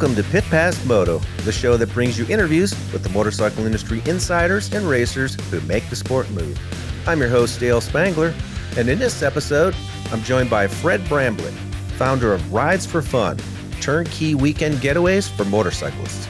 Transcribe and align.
Welcome 0.00 0.16
to 0.24 0.30
Pit 0.30 0.44
Pass 0.44 0.82
Moto, 0.86 1.18
the 1.44 1.52
show 1.52 1.76
that 1.76 1.92
brings 1.92 2.18
you 2.18 2.24
interviews 2.28 2.70
with 2.90 3.02
the 3.02 3.10
motorcycle 3.10 3.66
industry 3.66 4.00
insiders 4.06 4.72
and 4.72 4.88
racers 4.88 5.34
who 5.50 5.60
make 5.68 5.86
the 5.90 5.94
sport 5.94 6.30
move. 6.30 6.58
I'm 7.06 7.20
your 7.20 7.28
host, 7.28 7.60
Dale 7.60 7.82
Spangler, 7.82 8.32
and 8.78 8.88
in 8.88 8.98
this 8.98 9.22
episode, 9.22 9.76
I'm 10.10 10.22
joined 10.22 10.48
by 10.48 10.68
Fred 10.68 11.02
Bramblett, 11.02 11.52
founder 11.98 12.32
of 12.32 12.50
Rides 12.50 12.86
for 12.86 13.02
Fun, 13.02 13.36
turnkey 13.82 14.34
weekend 14.34 14.76
getaways 14.76 15.28
for 15.28 15.44
motorcyclists. 15.44 16.26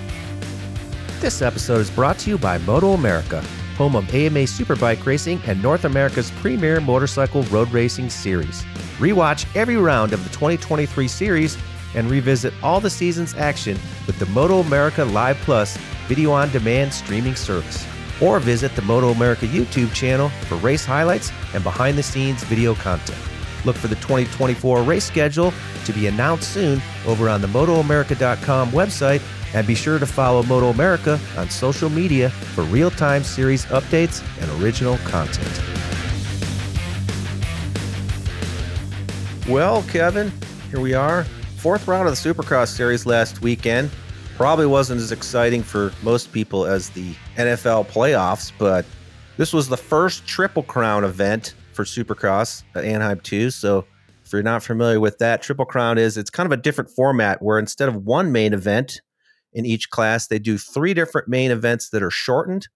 This 1.20 1.40
episode 1.40 1.78
is 1.78 1.92
brought 1.92 2.18
to 2.18 2.30
you 2.30 2.38
by 2.38 2.58
Moto 2.58 2.94
America, 2.94 3.40
home 3.76 3.94
of 3.94 4.12
AMA 4.12 4.40
Superbike 4.40 5.06
Racing 5.06 5.40
and 5.46 5.62
North 5.62 5.84
America's 5.84 6.32
premier 6.32 6.80
motorcycle 6.80 7.44
road 7.44 7.70
racing 7.70 8.10
series. 8.10 8.64
Rewatch 8.98 9.46
every 9.54 9.76
round 9.76 10.12
of 10.12 10.24
the 10.24 10.30
2023 10.30 11.06
series 11.06 11.56
and 11.94 12.10
revisit 12.10 12.52
all 12.62 12.80
the 12.80 12.90
season's 12.90 13.34
action 13.34 13.78
with 14.06 14.18
the 14.18 14.26
Moto 14.26 14.60
America 14.60 15.04
Live 15.04 15.36
Plus 15.38 15.76
video 16.06 16.32
on 16.32 16.50
demand 16.50 16.92
streaming 16.92 17.34
service. 17.34 17.86
Or 18.20 18.38
visit 18.38 18.74
the 18.76 18.82
Moto 18.82 19.10
America 19.10 19.46
YouTube 19.46 19.92
channel 19.94 20.28
for 20.48 20.56
race 20.56 20.84
highlights 20.84 21.32
and 21.54 21.62
behind 21.62 21.96
the 21.96 22.02
scenes 22.02 22.42
video 22.44 22.74
content. 22.74 23.18
Look 23.64 23.76
for 23.76 23.88
the 23.88 23.96
2024 23.96 24.82
race 24.82 25.04
schedule 25.04 25.52
to 25.84 25.92
be 25.92 26.06
announced 26.06 26.52
soon 26.52 26.80
over 27.06 27.28
on 27.28 27.40
the 27.40 27.48
MotoAmerica.com 27.48 28.70
website 28.70 29.22
and 29.54 29.66
be 29.66 29.74
sure 29.74 29.98
to 29.98 30.06
follow 30.06 30.42
Moto 30.42 30.68
America 30.68 31.18
on 31.36 31.50
social 31.50 31.90
media 31.90 32.30
for 32.30 32.62
real 32.64 32.90
time 32.90 33.24
series 33.24 33.64
updates 33.66 34.24
and 34.40 34.62
original 34.62 34.96
content. 34.98 35.60
Well, 39.48 39.82
Kevin, 39.84 40.32
here 40.70 40.80
we 40.80 40.94
are, 40.94 41.26
fourth 41.60 41.86
round 41.86 42.08
of 42.08 42.14
the 42.14 42.32
Supercross 42.32 42.68
series 42.68 43.04
last 43.04 43.42
weekend. 43.42 43.90
Probably 44.38 44.64
wasn't 44.64 44.98
as 44.98 45.12
exciting 45.12 45.62
for 45.62 45.92
most 46.02 46.32
people 46.32 46.64
as 46.64 46.88
the 46.88 47.12
NFL 47.36 47.86
playoffs, 47.88 48.50
but 48.58 48.86
this 49.36 49.52
was 49.52 49.68
the 49.68 49.76
first 49.76 50.26
Triple 50.26 50.62
Crown 50.62 51.04
event 51.04 51.52
for 51.74 51.84
Supercross 51.84 52.62
at 52.74 52.86
Anaheim 52.86 53.20
2. 53.20 53.50
So 53.50 53.84
if 54.24 54.32
you're 54.32 54.42
not 54.42 54.62
familiar 54.62 55.00
with 55.00 55.18
that, 55.18 55.42
Triple 55.42 55.66
Crown 55.66 55.98
is 55.98 56.16
it's 56.16 56.30
kind 56.30 56.46
of 56.46 56.58
a 56.58 56.62
different 56.62 56.88
format 56.88 57.42
where 57.42 57.58
instead 57.58 57.90
of 57.90 58.06
one 58.06 58.32
main 58.32 58.54
event 58.54 59.02
in 59.52 59.66
each 59.66 59.90
class, 59.90 60.28
they 60.28 60.38
do 60.38 60.56
three 60.56 60.94
different 60.94 61.28
main 61.28 61.50
events 61.50 61.90
that 61.90 62.02
are 62.02 62.10
shortened. 62.10 62.68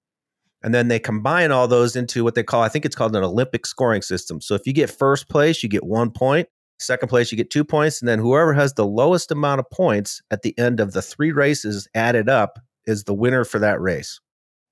And 0.62 0.74
then 0.74 0.88
they 0.88 0.98
combine 0.98 1.52
all 1.52 1.68
those 1.68 1.96
into 1.96 2.22
what 2.22 2.34
they 2.34 2.42
call, 2.42 2.60
I 2.60 2.68
think 2.68 2.84
it's 2.84 2.96
called 2.96 3.16
an 3.16 3.24
Olympic 3.24 3.64
scoring 3.64 4.02
system. 4.02 4.42
So 4.42 4.54
if 4.54 4.66
you 4.66 4.74
get 4.74 4.90
first 4.90 5.30
place, 5.30 5.62
you 5.62 5.70
get 5.70 5.84
one 5.84 6.10
point. 6.10 6.48
Second 6.78 7.08
place, 7.08 7.30
you 7.30 7.36
get 7.36 7.50
two 7.50 7.64
points. 7.64 8.00
And 8.00 8.08
then 8.08 8.18
whoever 8.18 8.52
has 8.52 8.74
the 8.74 8.86
lowest 8.86 9.30
amount 9.30 9.60
of 9.60 9.70
points 9.70 10.22
at 10.30 10.42
the 10.42 10.56
end 10.58 10.80
of 10.80 10.92
the 10.92 11.02
three 11.02 11.32
races 11.32 11.88
added 11.94 12.28
up 12.28 12.58
is 12.86 13.04
the 13.04 13.14
winner 13.14 13.44
for 13.44 13.58
that 13.60 13.80
race. 13.80 14.20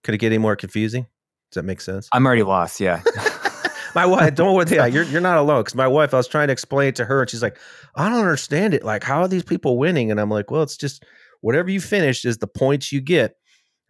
Could 0.02 0.14
it 0.14 0.18
get 0.18 0.28
any 0.28 0.38
more 0.38 0.56
confusing? 0.56 1.06
Does 1.50 1.56
that 1.56 1.64
make 1.64 1.80
sense? 1.80 2.08
I'm 2.12 2.26
already 2.26 2.42
lost. 2.42 2.80
Yeah. 2.80 3.02
my 3.94 4.06
wife, 4.06 4.34
don't 4.34 4.54
worry. 4.54 4.66
Yeah, 4.70 4.86
you're, 4.86 5.04
you're 5.04 5.20
not 5.20 5.38
alone. 5.38 5.60
Because 5.60 5.74
my 5.74 5.86
wife, 5.86 6.14
I 6.14 6.16
was 6.16 6.28
trying 6.28 6.48
to 6.48 6.52
explain 6.52 6.88
it 6.88 6.96
to 6.96 7.04
her, 7.04 7.20
and 7.20 7.30
she's 7.30 7.42
like, 7.42 7.58
I 7.94 8.08
don't 8.08 8.18
understand 8.18 8.74
it. 8.74 8.84
Like, 8.84 9.04
how 9.04 9.20
are 9.20 9.28
these 9.28 9.44
people 9.44 9.78
winning? 9.78 10.10
And 10.10 10.20
I'm 10.20 10.30
like, 10.30 10.50
well, 10.50 10.62
it's 10.62 10.76
just 10.76 11.04
whatever 11.40 11.70
you 11.70 11.80
finish 11.80 12.24
is 12.24 12.38
the 12.38 12.46
points 12.46 12.92
you 12.92 13.00
get 13.00 13.36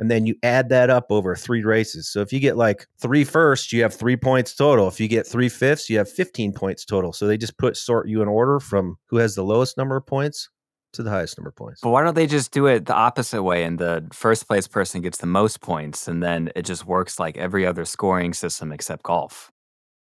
and 0.03 0.11
then 0.11 0.27
you 0.27 0.35
add 0.43 0.69
that 0.71 0.91
up 0.91 1.07
over 1.11 1.37
three 1.37 1.63
races. 1.63 2.09
So 2.09 2.23
if 2.23 2.33
you 2.33 2.41
get 2.41 2.57
like 2.57 2.89
three 2.99 3.23
firsts, 3.23 3.73
you 3.73 3.83
have 3.83 3.95
three 3.95 4.17
points 4.17 4.53
total. 4.53 4.89
If 4.89 4.99
you 4.99 5.07
get 5.07 5.29
three 5.29 5.49
fifths, 5.49 5.89
you 5.89 5.97
have 5.97 6.11
15 6.11 6.53
points 6.55 6.85
total. 6.85 7.13
So 7.13 7.29
they 7.29 7.37
just 7.37 7.57
put 7.57 7.77
sort 7.77 8.09
you 8.09 8.21
in 8.21 8.27
order 8.27 8.59
from 8.59 8.97
who 9.07 9.19
has 9.19 9.37
the 9.37 9.45
lowest 9.45 9.79
number 9.79 9.95
of 9.95 10.05
points 10.05 10.51
to 10.95 11.05
the 11.05 11.11
highest 11.11 11.39
number 11.39 11.51
of 11.51 11.55
points. 11.55 11.83
But 11.83 11.91
why 11.91 12.03
don't 12.03 12.17
they 12.17 12.27
just 12.27 12.51
do 12.51 12.67
it 12.67 12.87
the 12.87 12.97
opposite 12.97 13.45
way 13.45 13.63
and 13.63 13.79
the 13.79 14.05
first 14.13 14.49
place 14.49 14.67
person 14.67 15.03
gets 15.03 15.19
the 15.19 15.29
most 15.29 15.61
points 15.61 16.09
and 16.09 16.21
then 16.21 16.51
it 16.57 16.63
just 16.63 16.85
works 16.85 17.21
like 17.21 17.37
every 17.37 17.65
other 17.65 17.85
scoring 17.85 18.35
system 18.35 18.73
except 18.73 19.05
golf? 19.05 19.53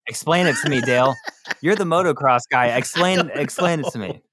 Explain 0.07 0.47
it 0.47 0.55
to 0.63 0.71
me, 0.71 0.81
Dale. 0.81 1.13
You're 1.61 1.75
the 1.75 1.83
motocross 1.83 2.41
guy. 2.49 2.65
Explain 2.77 3.29
explain 3.35 3.81
it 3.81 3.91
to 3.91 3.99
me. 3.99 4.23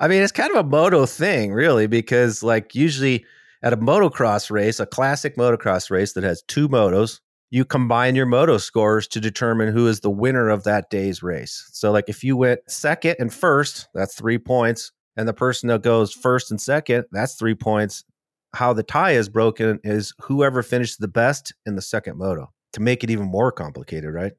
I 0.00 0.08
mean, 0.08 0.20
it's 0.20 0.32
kind 0.32 0.50
of 0.50 0.56
a 0.56 0.68
moto 0.68 1.06
thing, 1.06 1.52
really, 1.52 1.86
because 1.86 2.42
like 2.42 2.74
usually 2.74 3.24
at 3.62 3.72
a 3.72 3.76
motocross 3.76 4.50
race, 4.50 4.80
a 4.80 4.86
classic 4.86 5.36
motocross 5.36 5.90
race 5.90 6.12
that 6.14 6.24
has 6.24 6.42
two 6.42 6.68
motos, 6.68 7.20
you 7.50 7.64
combine 7.64 8.14
your 8.14 8.26
moto 8.26 8.58
scores 8.58 9.08
to 9.08 9.20
determine 9.20 9.72
who 9.72 9.88
is 9.88 10.00
the 10.00 10.10
winner 10.10 10.48
of 10.48 10.64
that 10.64 10.88
day's 10.88 11.22
race. 11.22 11.68
So, 11.72 11.90
like 11.90 12.08
if 12.08 12.22
you 12.22 12.36
went 12.36 12.60
second 12.68 13.16
and 13.18 13.32
first, 13.32 13.88
that's 13.94 14.14
three 14.14 14.38
points. 14.38 14.92
And 15.16 15.28
the 15.28 15.34
person 15.34 15.68
that 15.68 15.82
goes 15.82 16.12
first 16.12 16.50
and 16.50 16.60
second, 16.60 17.04
that's 17.10 17.34
three 17.34 17.56
points. 17.56 18.04
How 18.54 18.72
the 18.72 18.84
tie 18.84 19.12
is 19.12 19.28
broken 19.28 19.80
is 19.82 20.14
whoever 20.22 20.62
finished 20.62 21.00
the 21.00 21.08
best 21.08 21.52
in 21.66 21.74
the 21.74 21.82
second 21.82 22.16
moto 22.16 22.52
to 22.72 22.80
make 22.80 23.02
it 23.04 23.10
even 23.10 23.26
more 23.26 23.50
complicated, 23.52 24.14
right? 24.14 24.32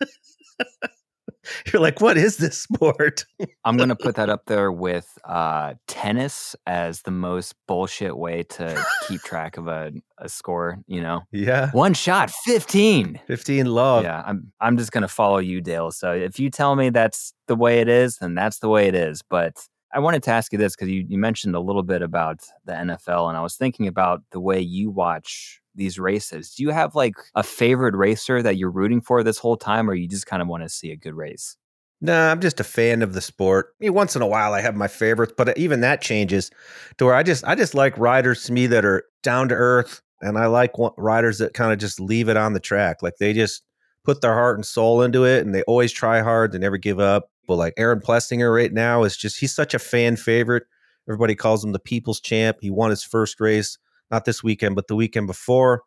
You're 1.72 1.82
like, 1.82 2.00
what 2.00 2.16
is 2.16 2.36
this 2.36 2.58
sport? 2.58 3.24
I'm 3.64 3.76
gonna 3.76 3.96
put 3.96 4.16
that 4.16 4.28
up 4.34 4.46
there 4.46 4.70
with 4.72 5.18
uh, 5.24 5.74
tennis 5.86 6.56
as 6.66 7.02
the 7.02 7.10
most 7.10 7.54
bullshit 7.66 8.16
way 8.16 8.42
to 8.44 8.84
keep 9.08 9.20
track 9.24 9.56
of 9.56 9.68
a, 9.68 9.92
a 10.18 10.28
score. 10.28 10.78
You 10.86 11.00
know, 11.00 11.22
yeah, 11.30 11.70
one 11.72 11.94
shot, 11.94 12.30
fifteen. 12.30 13.20
15 13.26 13.66
love. 13.66 14.04
Yeah, 14.04 14.22
I'm 14.26 14.52
I'm 14.60 14.76
just 14.76 14.92
gonna 14.92 15.08
follow 15.08 15.38
you, 15.38 15.60
Dale. 15.60 15.90
So 15.90 16.12
if 16.12 16.38
you 16.38 16.50
tell 16.50 16.76
me 16.76 16.90
that's 16.90 17.32
the 17.46 17.56
way 17.56 17.80
it 17.80 17.88
is, 17.88 18.18
then 18.18 18.34
that's 18.34 18.58
the 18.58 18.68
way 18.68 18.88
it 18.88 18.94
is. 18.94 19.22
But 19.22 19.56
I 19.94 20.00
wanted 20.00 20.24
to 20.24 20.32
ask 20.32 20.52
you 20.52 20.58
this 20.58 20.74
because 20.74 20.90
you, 20.90 21.06
you 21.08 21.18
mentioned 21.18 21.54
a 21.54 21.60
little 21.60 21.84
bit 21.84 22.02
about 22.02 22.40
the 22.64 22.72
NFL, 22.72 23.28
and 23.28 23.38
I 23.38 23.42
was 23.42 23.54
thinking 23.54 23.86
about 23.86 24.22
the 24.32 24.40
way 24.40 24.60
you 24.60 24.90
watch 24.90 25.60
these 25.76 25.98
races. 25.98 26.54
Do 26.54 26.64
you 26.64 26.70
have 26.70 26.96
like 26.96 27.14
a 27.36 27.44
favorite 27.44 27.94
racer 27.94 28.42
that 28.42 28.56
you're 28.56 28.70
rooting 28.70 29.00
for 29.00 29.22
this 29.22 29.38
whole 29.38 29.56
time, 29.56 29.88
or 29.88 29.94
you 29.94 30.08
just 30.08 30.26
kind 30.26 30.42
of 30.42 30.48
want 30.48 30.64
to 30.64 30.68
see 30.68 30.90
a 30.90 30.96
good 30.96 31.14
race? 31.14 31.56
Nah, 32.00 32.30
I'm 32.32 32.40
just 32.40 32.58
a 32.58 32.64
fan 32.64 33.02
of 33.02 33.14
the 33.14 33.20
sport. 33.20 33.68
I 33.80 33.84
mean, 33.84 33.94
once 33.94 34.16
in 34.16 34.20
a 34.20 34.26
while, 34.26 34.52
I 34.52 34.60
have 34.60 34.74
my 34.74 34.88
favorites, 34.88 35.32
but 35.36 35.48
uh, 35.48 35.54
even 35.56 35.80
that 35.80 36.02
changes 36.02 36.50
to 36.98 37.06
where 37.06 37.14
I 37.14 37.22
just 37.22 37.44
I 37.44 37.54
just 37.54 37.74
like 37.74 37.96
riders 37.96 38.44
to 38.44 38.52
me 38.52 38.66
that 38.66 38.84
are 38.84 39.04
down 39.22 39.48
to 39.48 39.54
earth, 39.54 40.02
and 40.20 40.36
I 40.36 40.46
like 40.46 40.72
riders 40.98 41.38
that 41.38 41.54
kind 41.54 41.72
of 41.72 41.78
just 41.78 42.00
leave 42.00 42.28
it 42.28 42.36
on 42.36 42.52
the 42.52 42.60
track, 42.60 43.00
like 43.00 43.16
they 43.18 43.32
just 43.32 43.62
put 44.04 44.20
their 44.20 44.34
heart 44.34 44.58
and 44.58 44.66
soul 44.66 45.02
into 45.02 45.24
it, 45.24 45.46
and 45.46 45.54
they 45.54 45.62
always 45.62 45.92
try 45.92 46.20
hard, 46.20 46.50
they 46.52 46.58
never 46.58 46.78
give 46.78 46.98
up. 46.98 47.30
But 47.46 47.56
like 47.56 47.74
Aaron 47.76 48.00
Plessinger 48.00 48.54
right 48.54 48.72
now 48.72 49.04
is 49.04 49.16
just 49.16 49.38
he's 49.38 49.54
such 49.54 49.74
a 49.74 49.78
fan 49.78 50.16
favorite. 50.16 50.64
Everybody 51.08 51.34
calls 51.34 51.64
him 51.64 51.72
the 51.72 51.78
people's 51.78 52.20
champ. 52.20 52.58
He 52.60 52.70
won 52.70 52.90
his 52.90 53.04
first 53.04 53.40
race, 53.40 53.78
not 54.10 54.24
this 54.24 54.42
weekend, 54.42 54.74
but 54.74 54.88
the 54.88 54.96
weekend 54.96 55.26
before. 55.26 55.82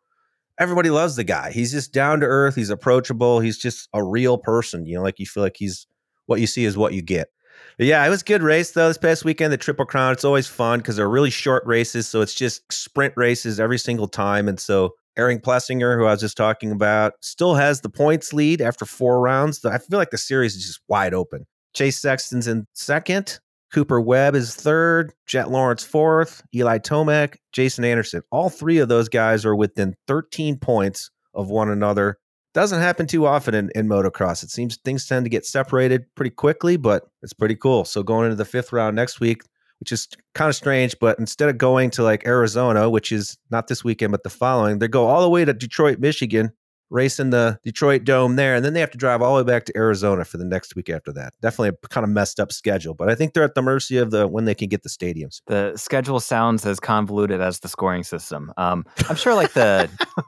everybody 0.60 0.90
loves 0.90 1.16
the 1.16 1.24
guy. 1.24 1.52
He's 1.52 1.72
just 1.72 1.94
down 1.94 2.20
to 2.22 2.26
earth. 2.26 2.56
He's 2.56 2.70
approachable. 2.70 3.40
He's 3.40 3.58
just 3.58 3.90
a 3.94 4.04
real 4.04 4.38
person. 4.38 4.86
You 4.86 4.96
know, 4.96 5.04
like 5.04 5.20
you 5.20 5.26
feel 5.26 5.44
like 5.44 5.58
he's 5.58 5.88
what 6.26 6.40
you 6.40 6.48
see 6.48 6.66
is 6.66 6.78
what 6.78 6.94
you 6.94 7.02
get. 7.02 7.30
But 7.78 7.88
yeah, 7.88 8.06
it 8.06 8.10
was 8.10 8.22
a 8.22 8.26
good 8.26 8.44
race 8.44 8.72
though 8.72 8.88
this 8.88 8.98
past 8.98 9.26
weekend. 9.26 9.52
The 9.52 9.58
Triple 9.58 9.86
Crown. 9.86 10.14
It's 10.14 10.26
always 10.26 10.48
fun 10.48 10.80
because 10.80 10.96
they're 10.96 11.10
really 11.10 11.30
short 11.30 11.66
races, 11.66 12.08
so 12.08 12.22
it's 12.22 12.34
just 12.34 12.62
sprint 12.72 13.14
races 13.18 13.60
every 13.60 13.80
single 13.80 14.08
time. 14.08 14.48
And 14.48 14.60
so 14.60 14.94
Aaron 15.18 15.40
Plessinger, 15.40 15.98
who 15.98 16.06
I 16.06 16.12
was 16.12 16.22
just 16.22 16.38
talking 16.38 16.72
about, 16.72 17.14
still 17.22 17.56
has 17.56 17.82
the 17.82 17.90
points 17.90 18.34
lead 18.34 18.62
after 18.62 18.86
four 18.86 19.20
rounds. 19.20 19.64
I 19.66 19.80
feel 19.80 19.98
like 19.98 20.12
the 20.12 20.18
series 20.18 20.56
is 20.56 20.66
just 20.66 20.82
wide 20.88 21.14
open. 21.14 21.46
Chase 21.74 22.00
Sexton's 22.00 22.48
in 22.48 22.66
second. 22.74 23.40
Cooper 23.74 24.00
Webb 24.00 24.36
is 24.36 24.56
third, 24.56 25.12
Jett 25.26 25.52
Lawrence 25.52 25.84
fourth, 25.84 26.42
Eli 26.56 26.78
Tomac, 26.78 27.36
Jason 27.52 27.84
Anderson. 27.84 28.22
All 28.32 28.50
three 28.50 28.78
of 28.78 28.88
those 28.88 29.10
guys 29.10 29.46
are 29.46 29.56
within 29.56 29.94
13 30.08 30.58
points 30.58 31.10
of 31.34 31.50
one 31.50 31.70
another. 31.70 32.18
Doesn't 32.54 32.80
happen 32.80 33.08
too 33.08 33.26
often 33.28 33.54
in, 33.54 33.70
in 33.76 33.88
motocross. 33.88 34.42
It 34.42 34.52
seems 34.52 34.78
things 34.78 35.06
tend 35.06 35.26
to 35.26 35.30
get 35.30 35.46
separated 35.46 36.06
pretty 36.16 36.32
quickly, 36.32 36.78
but 36.78 37.04
it's 37.22 37.34
pretty 37.34 37.56
cool. 37.56 37.84
So 37.84 38.04
going 38.04 38.26
into 38.26 38.38
the 38.38 38.46
fifth 38.46 38.72
round 38.72 38.96
next 38.96 39.20
week, 39.20 39.42
which 39.80 39.92
is 39.92 40.08
kind 40.34 40.50
of 40.50 40.56
strange, 40.56 40.96
but 41.00 41.20
instead 41.20 41.50
of 41.50 41.58
going 41.58 41.90
to 41.92 42.04
like 42.04 42.26
Arizona, 42.26 42.90
which 42.90 43.12
is 43.12 43.38
not 43.50 43.68
this 43.68 43.84
weekend, 43.84 44.12
but 44.12 44.24
the 44.24 44.30
following, 44.30 44.80
they 44.80 44.88
go 44.88 45.08
all 45.08 45.22
the 45.22 45.30
way 45.30 45.46
to 45.46 45.54
Detroit, 45.54 46.00
Michigan 46.00 46.52
racing 46.90 47.32
the 47.32 47.60
Detroit 47.64 48.04
Dome 48.04 48.36
there, 48.36 48.56
and 48.56 48.64
then 48.64 48.74
they 48.74 48.80
have 48.80 48.92
to 48.92 48.98
drive 48.98 49.22
all 49.22 49.36
the 49.36 49.44
way 49.44 49.48
back 49.48 49.66
to 49.66 49.78
Arizona 49.78 50.24
for 50.26 50.38
the 50.38 50.46
next 50.46 50.76
week 50.76 50.90
after 50.90 51.12
that. 51.14 51.34
Definitely 51.42 51.78
a 51.84 51.88
kind 51.90 52.04
of 52.04 52.10
messed 52.10 52.40
up 52.40 52.52
schedule, 52.52 52.94
but 52.94 53.10
I 53.10 53.16
think 53.16 53.34
they're 53.34 53.44
at 53.44 53.56
the 53.56 53.62
mercy 53.62 53.98
of 53.98 54.12
the 54.12 54.28
when 54.28 54.46
they 54.46 54.56
can 54.56 54.70
get 54.70 54.84
the 54.84 54.90
stadiums. 54.90 55.42
The 55.48 55.76
schedule 55.76 56.20
sounds 56.20 56.66
as 56.66 56.80
convoluted 56.80 57.42
as 57.42 57.60
the 57.60 57.68
scoring 57.68 58.04
system. 58.04 58.54
Um, 58.58 58.86
I'm 59.10 59.16
sure, 59.16 59.36
like 59.36 59.54
the. 59.54 59.90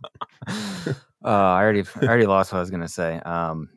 uh, 0.48 0.94
I 1.24 1.62
already, 1.62 1.84
I 2.02 2.06
already 2.06 2.26
lost 2.26 2.52
what 2.52 2.58
I 2.58 2.62
was 2.62 2.70
going 2.70 2.82
to 2.82 2.88
say. 2.88 3.20
Um, 3.20 3.70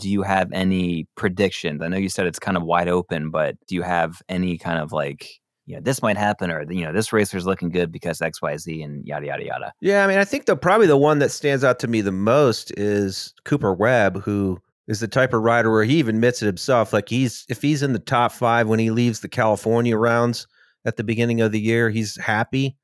do 0.00 0.08
you 0.08 0.22
have 0.22 0.50
any 0.52 1.06
predictions? 1.16 1.82
I 1.82 1.88
know 1.88 1.96
you 1.96 2.08
said 2.08 2.26
it's 2.26 2.38
kind 2.38 2.56
of 2.56 2.64
wide 2.64 2.88
open, 2.88 3.30
but 3.30 3.56
do 3.66 3.74
you 3.74 3.82
have 3.82 4.22
any 4.28 4.58
kind 4.58 4.78
of 4.78 4.92
like 4.92 5.40
you 5.70 5.76
know, 5.76 5.82
this 5.82 6.02
might 6.02 6.16
happen 6.16 6.50
or, 6.50 6.64
you 6.68 6.84
know, 6.84 6.92
this 6.92 7.12
racer's 7.12 7.46
looking 7.46 7.68
good 7.68 7.92
because 7.92 8.18
XYZ 8.18 8.84
and 8.84 9.06
yada, 9.06 9.26
yada, 9.26 9.44
yada. 9.44 9.72
Yeah. 9.80 10.02
I 10.02 10.08
mean, 10.08 10.18
I 10.18 10.24
think 10.24 10.46
the 10.46 10.56
probably 10.56 10.88
the 10.88 10.96
one 10.96 11.20
that 11.20 11.30
stands 11.30 11.62
out 11.62 11.78
to 11.78 11.86
me 11.86 12.00
the 12.00 12.10
most 12.10 12.72
is 12.76 13.32
Cooper 13.44 13.72
Webb, 13.72 14.20
who 14.22 14.58
is 14.88 14.98
the 14.98 15.06
type 15.06 15.32
of 15.32 15.42
rider 15.42 15.70
where 15.70 15.84
he 15.84 15.98
even 15.98 16.16
admits 16.16 16.42
it 16.42 16.46
himself. 16.46 16.92
Like 16.92 17.08
he's, 17.08 17.46
if 17.48 17.62
he's 17.62 17.84
in 17.84 17.92
the 17.92 18.00
top 18.00 18.32
five 18.32 18.66
when 18.66 18.80
he 18.80 18.90
leaves 18.90 19.20
the 19.20 19.28
California 19.28 19.96
rounds 19.96 20.48
at 20.84 20.96
the 20.96 21.04
beginning 21.04 21.40
of 21.40 21.52
the 21.52 21.60
year, 21.60 21.88
he's 21.88 22.16
happy. 22.16 22.76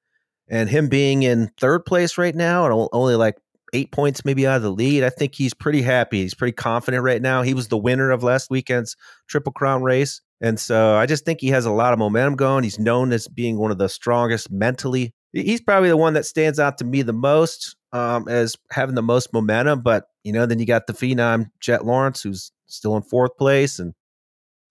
And 0.48 0.68
him 0.68 0.88
being 0.88 1.24
in 1.24 1.50
third 1.58 1.86
place 1.86 2.16
right 2.16 2.36
now 2.36 2.66
and 2.66 2.88
only 2.92 3.16
like 3.16 3.34
eight 3.72 3.92
points 3.92 4.24
maybe 4.24 4.46
out 4.46 4.56
of 4.56 4.62
the 4.62 4.70
lead, 4.70 5.02
I 5.02 5.10
think 5.10 5.34
he's 5.34 5.54
pretty 5.54 5.82
happy. 5.82 6.22
He's 6.22 6.34
pretty 6.34 6.52
confident 6.52 7.02
right 7.02 7.20
now. 7.20 7.42
He 7.42 7.54
was 7.54 7.68
the 7.68 7.78
winner 7.78 8.10
of 8.10 8.22
last 8.22 8.50
weekend's 8.50 8.96
Triple 9.28 9.52
Crown 9.52 9.82
race. 9.82 10.20
And 10.40 10.60
so 10.60 10.96
I 10.96 11.06
just 11.06 11.24
think 11.24 11.40
he 11.40 11.48
has 11.48 11.64
a 11.64 11.72
lot 11.72 11.92
of 11.92 11.98
momentum 11.98 12.36
going. 12.36 12.64
He's 12.64 12.78
known 12.78 13.12
as 13.12 13.26
being 13.26 13.58
one 13.58 13.70
of 13.70 13.78
the 13.78 13.88
strongest 13.88 14.50
mentally. 14.50 15.14
He's 15.32 15.60
probably 15.60 15.88
the 15.88 15.96
one 15.96 16.14
that 16.14 16.26
stands 16.26 16.58
out 16.58 16.78
to 16.78 16.84
me 16.84 17.02
the 17.02 17.12
most 17.12 17.76
um, 17.92 18.28
as 18.28 18.56
having 18.70 18.94
the 18.94 19.02
most 19.02 19.32
momentum. 19.32 19.80
But, 19.80 20.04
you 20.24 20.32
know, 20.32 20.46
then 20.46 20.58
you 20.58 20.66
got 20.66 20.86
the 20.86 20.92
phenom 20.92 21.46
Jett 21.60 21.84
Lawrence, 21.84 22.22
who's 22.22 22.52
still 22.66 22.96
in 22.96 23.02
fourth 23.02 23.36
place 23.38 23.78
and 23.78 23.94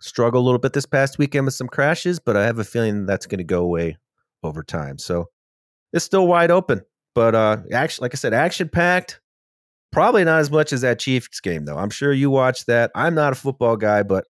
struggled 0.01 0.43
a 0.43 0.45
little 0.45 0.59
bit 0.59 0.73
this 0.73 0.85
past 0.85 1.17
weekend 1.17 1.45
with 1.45 1.55
some 1.55 1.67
crashes. 1.67 2.19
But 2.19 2.37
I 2.37 2.45
have 2.45 2.59
a 2.59 2.63
feeling 2.63 3.05
that's 3.05 3.25
going 3.25 3.39
to 3.39 3.43
go 3.43 3.63
away 3.63 3.97
over 4.43 4.63
time. 4.63 4.99
So 4.99 5.25
it's 5.93 6.05
still 6.05 6.27
wide 6.27 6.51
open. 6.51 6.81
But 7.15 7.33
uh, 7.33 7.57
action, 7.71 8.03
like 8.03 8.13
I 8.13 8.17
said, 8.17 8.33
action 8.33 8.69
packed. 8.69 9.21
Probably 9.91 10.25
not 10.25 10.41
as 10.41 10.51
much 10.51 10.73
as 10.73 10.81
that 10.81 10.99
Chiefs 10.99 11.39
game, 11.39 11.63
though. 11.65 11.77
I'm 11.77 11.89
sure 11.89 12.11
you 12.11 12.29
watched 12.29 12.67
that. 12.67 12.91
I'm 12.93 13.15
not 13.15 13.31
a 13.31 13.35
football 13.35 13.77
guy, 13.77 14.03
but 14.03 14.25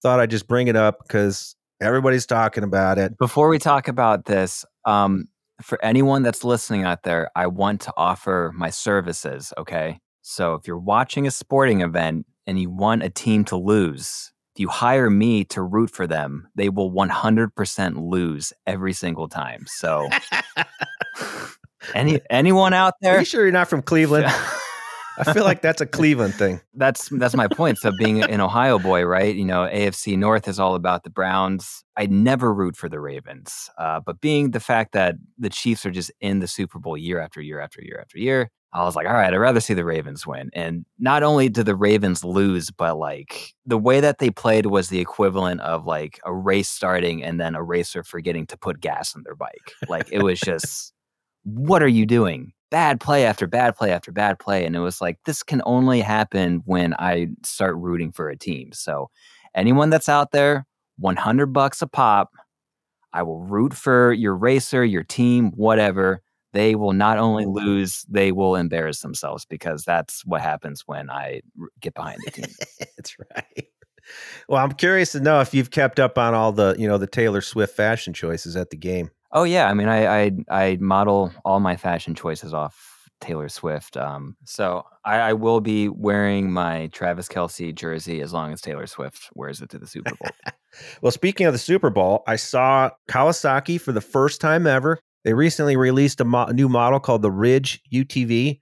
thought 0.00 0.20
I'd 0.20 0.30
just 0.30 0.46
bring 0.46 0.68
it 0.68 0.76
up 0.76 0.98
because 1.02 1.56
everybody's 1.80 2.24
talking 2.24 2.62
about 2.62 2.98
it. 2.98 3.18
Before 3.18 3.48
we 3.48 3.58
talk 3.58 3.88
about 3.88 4.26
this, 4.26 4.64
um, 4.84 5.24
for 5.60 5.84
anyone 5.84 6.22
that's 6.22 6.44
listening 6.44 6.84
out 6.84 7.02
there, 7.02 7.30
I 7.34 7.48
want 7.48 7.80
to 7.82 7.92
offer 7.96 8.52
my 8.54 8.70
services. 8.70 9.52
Okay. 9.58 9.98
So 10.22 10.54
if 10.54 10.68
you're 10.68 10.78
watching 10.78 11.26
a 11.26 11.32
sporting 11.32 11.80
event 11.80 12.26
and 12.46 12.60
you 12.60 12.70
want 12.70 13.02
a 13.02 13.10
team 13.10 13.44
to 13.46 13.56
lose, 13.56 14.32
if 14.54 14.60
you 14.60 14.68
hire 14.68 15.10
me 15.10 15.44
to 15.46 15.62
root 15.62 15.90
for 15.90 16.06
them, 16.06 16.48
they 16.54 16.68
will 16.68 16.92
100% 16.92 18.10
lose 18.10 18.52
every 18.66 18.92
single 18.92 19.28
time. 19.28 19.64
So 19.66 20.08
any 21.94 22.20
anyone 22.30 22.72
out 22.72 22.94
there? 23.00 23.16
Are 23.16 23.18
you 23.20 23.24
sure 23.24 23.42
you're 23.42 23.52
not 23.52 23.68
from 23.68 23.82
Cleveland? 23.82 24.26
I 25.18 25.32
feel 25.32 25.44
like 25.44 25.62
that's 25.62 25.80
a 25.80 25.86
Cleveland 25.86 26.34
thing. 26.34 26.60
That's 26.74 27.08
that's 27.08 27.34
my 27.34 27.48
point. 27.48 27.78
So 27.78 27.90
being 27.98 28.22
an 28.22 28.40
Ohio 28.40 28.78
boy, 28.78 29.04
right? 29.04 29.34
You 29.34 29.44
know, 29.44 29.62
AFC 29.62 30.16
North 30.16 30.46
is 30.46 30.60
all 30.60 30.74
about 30.76 31.02
the 31.02 31.10
Browns. 31.10 31.82
I 31.96 32.06
never 32.06 32.54
root 32.54 32.76
for 32.76 32.88
the 32.88 33.00
Ravens, 33.00 33.68
uh, 33.78 34.00
but 34.00 34.20
being 34.20 34.52
the 34.52 34.60
fact 34.60 34.92
that 34.92 35.16
the 35.36 35.50
Chiefs 35.50 35.84
are 35.84 35.90
just 35.90 36.12
in 36.20 36.38
the 36.38 36.46
Super 36.46 36.78
Bowl 36.78 36.96
year 36.96 37.18
after 37.18 37.40
year 37.40 37.60
after 37.60 37.82
year 37.82 37.98
after 38.00 38.18
year, 38.18 38.50
I 38.72 38.84
was 38.84 38.94
like, 38.94 39.06
all 39.06 39.14
right, 39.14 39.32
I'd 39.32 39.36
rather 39.36 39.60
see 39.60 39.74
the 39.74 39.84
Ravens 39.84 40.26
win. 40.26 40.50
And 40.52 40.84
not 40.98 41.22
only 41.22 41.48
did 41.48 41.66
the 41.66 41.74
Ravens 41.74 42.22
lose, 42.22 42.70
but 42.70 42.98
like 42.98 43.54
the 43.66 43.78
way 43.78 44.00
that 44.00 44.18
they 44.18 44.30
played 44.30 44.66
was 44.66 44.88
the 44.88 45.00
equivalent 45.00 45.62
of 45.62 45.86
like 45.86 46.20
a 46.24 46.34
race 46.34 46.68
starting 46.68 47.24
and 47.24 47.40
then 47.40 47.54
a 47.54 47.62
racer 47.62 48.04
forgetting 48.04 48.46
to 48.48 48.58
put 48.58 48.80
gas 48.80 49.14
in 49.14 49.22
their 49.24 49.34
bike. 49.34 49.72
Like 49.88 50.08
it 50.12 50.22
was 50.22 50.38
just, 50.38 50.92
what 51.44 51.82
are 51.82 51.88
you 51.88 52.06
doing? 52.06 52.52
bad 52.70 53.00
play 53.00 53.24
after 53.24 53.46
bad 53.46 53.76
play 53.76 53.92
after 53.92 54.12
bad 54.12 54.38
play. 54.38 54.64
And 54.64 54.76
it 54.76 54.80
was 54.80 55.00
like, 55.00 55.18
this 55.24 55.42
can 55.42 55.62
only 55.64 56.00
happen 56.00 56.62
when 56.64 56.94
I 56.98 57.28
start 57.42 57.76
rooting 57.76 58.12
for 58.12 58.28
a 58.28 58.36
team. 58.36 58.72
So, 58.72 59.10
anyone 59.54 59.90
that's 59.90 60.08
out 60.08 60.32
there, 60.32 60.66
100 60.98 61.46
bucks 61.46 61.82
a 61.82 61.86
pop, 61.86 62.30
I 63.12 63.22
will 63.22 63.40
root 63.40 63.74
for 63.74 64.12
your 64.12 64.36
racer, 64.36 64.84
your 64.84 65.04
team, 65.04 65.52
whatever. 65.52 66.22
They 66.52 66.74
will 66.74 66.92
not 66.92 67.18
only 67.18 67.44
lose, 67.46 68.04
they 68.08 68.32
will 68.32 68.54
embarrass 68.54 69.00
themselves 69.00 69.44
because 69.44 69.84
that's 69.84 70.24
what 70.24 70.40
happens 70.40 70.82
when 70.86 71.10
I 71.10 71.42
get 71.80 71.94
behind 71.94 72.20
the 72.24 72.30
team. 72.30 72.54
that's 72.96 73.16
right. 73.18 73.66
Well, 74.48 74.64
I'm 74.64 74.72
curious 74.72 75.12
to 75.12 75.20
know 75.20 75.40
if 75.40 75.52
you've 75.52 75.70
kept 75.70 76.00
up 76.00 76.16
on 76.16 76.32
all 76.32 76.52
the, 76.52 76.74
you 76.78 76.88
know, 76.88 76.96
the 76.96 77.06
Taylor 77.06 77.42
Swift 77.42 77.76
fashion 77.76 78.14
choices 78.14 78.56
at 78.56 78.70
the 78.70 78.76
game. 78.78 79.10
Oh 79.32 79.44
yeah, 79.44 79.68
I 79.68 79.74
mean, 79.74 79.88
I 79.88 80.24
I, 80.24 80.32
I 80.50 80.78
model 80.80 81.32
all 81.44 81.60
my 81.60 81.76
fashion 81.76 82.14
choices 82.14 82.54
off 82.54 82.98
Taylor 83.20 83.48
Swift. 83.48 83.96
Um, 83.96 84.36
so 84.44 84.84
I, 85.04 85.18
I, 85.18 85.32
will 85.32 85.60
be 85.60 85.88
wearing 85.88 86.52
my 86.52 86.86
Travis 86.88 87.28
Kelce 87.28 87.74
jersey 87.74 88.20
as 88.20 88.32
long 88.32 88.52
as 88.52 88.60
Taylor 88.60 88.86
Swift 88.86 89.28
wears 89.34 89.60
it 89.60 89.70
to 89.70 89.78
the 89.78 89.86
Super 89.86 90.14
Bowl. 90.14 90.30
well, 91.02 91.12
speaking 91.12 91.46
of 91.46 91.52
the 91.52 91.58
Super 91.58 91.90
Bowl, 91.90 92.22
I 92.26 92.36
saw 92.36 92.90
Kawasaki 93.08 93.80
for 93.80 93.92
the 93.92 94.00
first 94.00 94.40
time 94.40 94.66
ever. 94.66 95.00
They 95.24 95.34
recently 95.34 95.76
released 95.76 96.20
a, 96.20 96.24
mo- 96.24 96.46
a 96.46 96.52
new 96.52 96.68
model 96.68 97.00
called 97.00 97.22
the 97.22 97.30
Ridge 97.30 97.82
UTV 97.92 98.60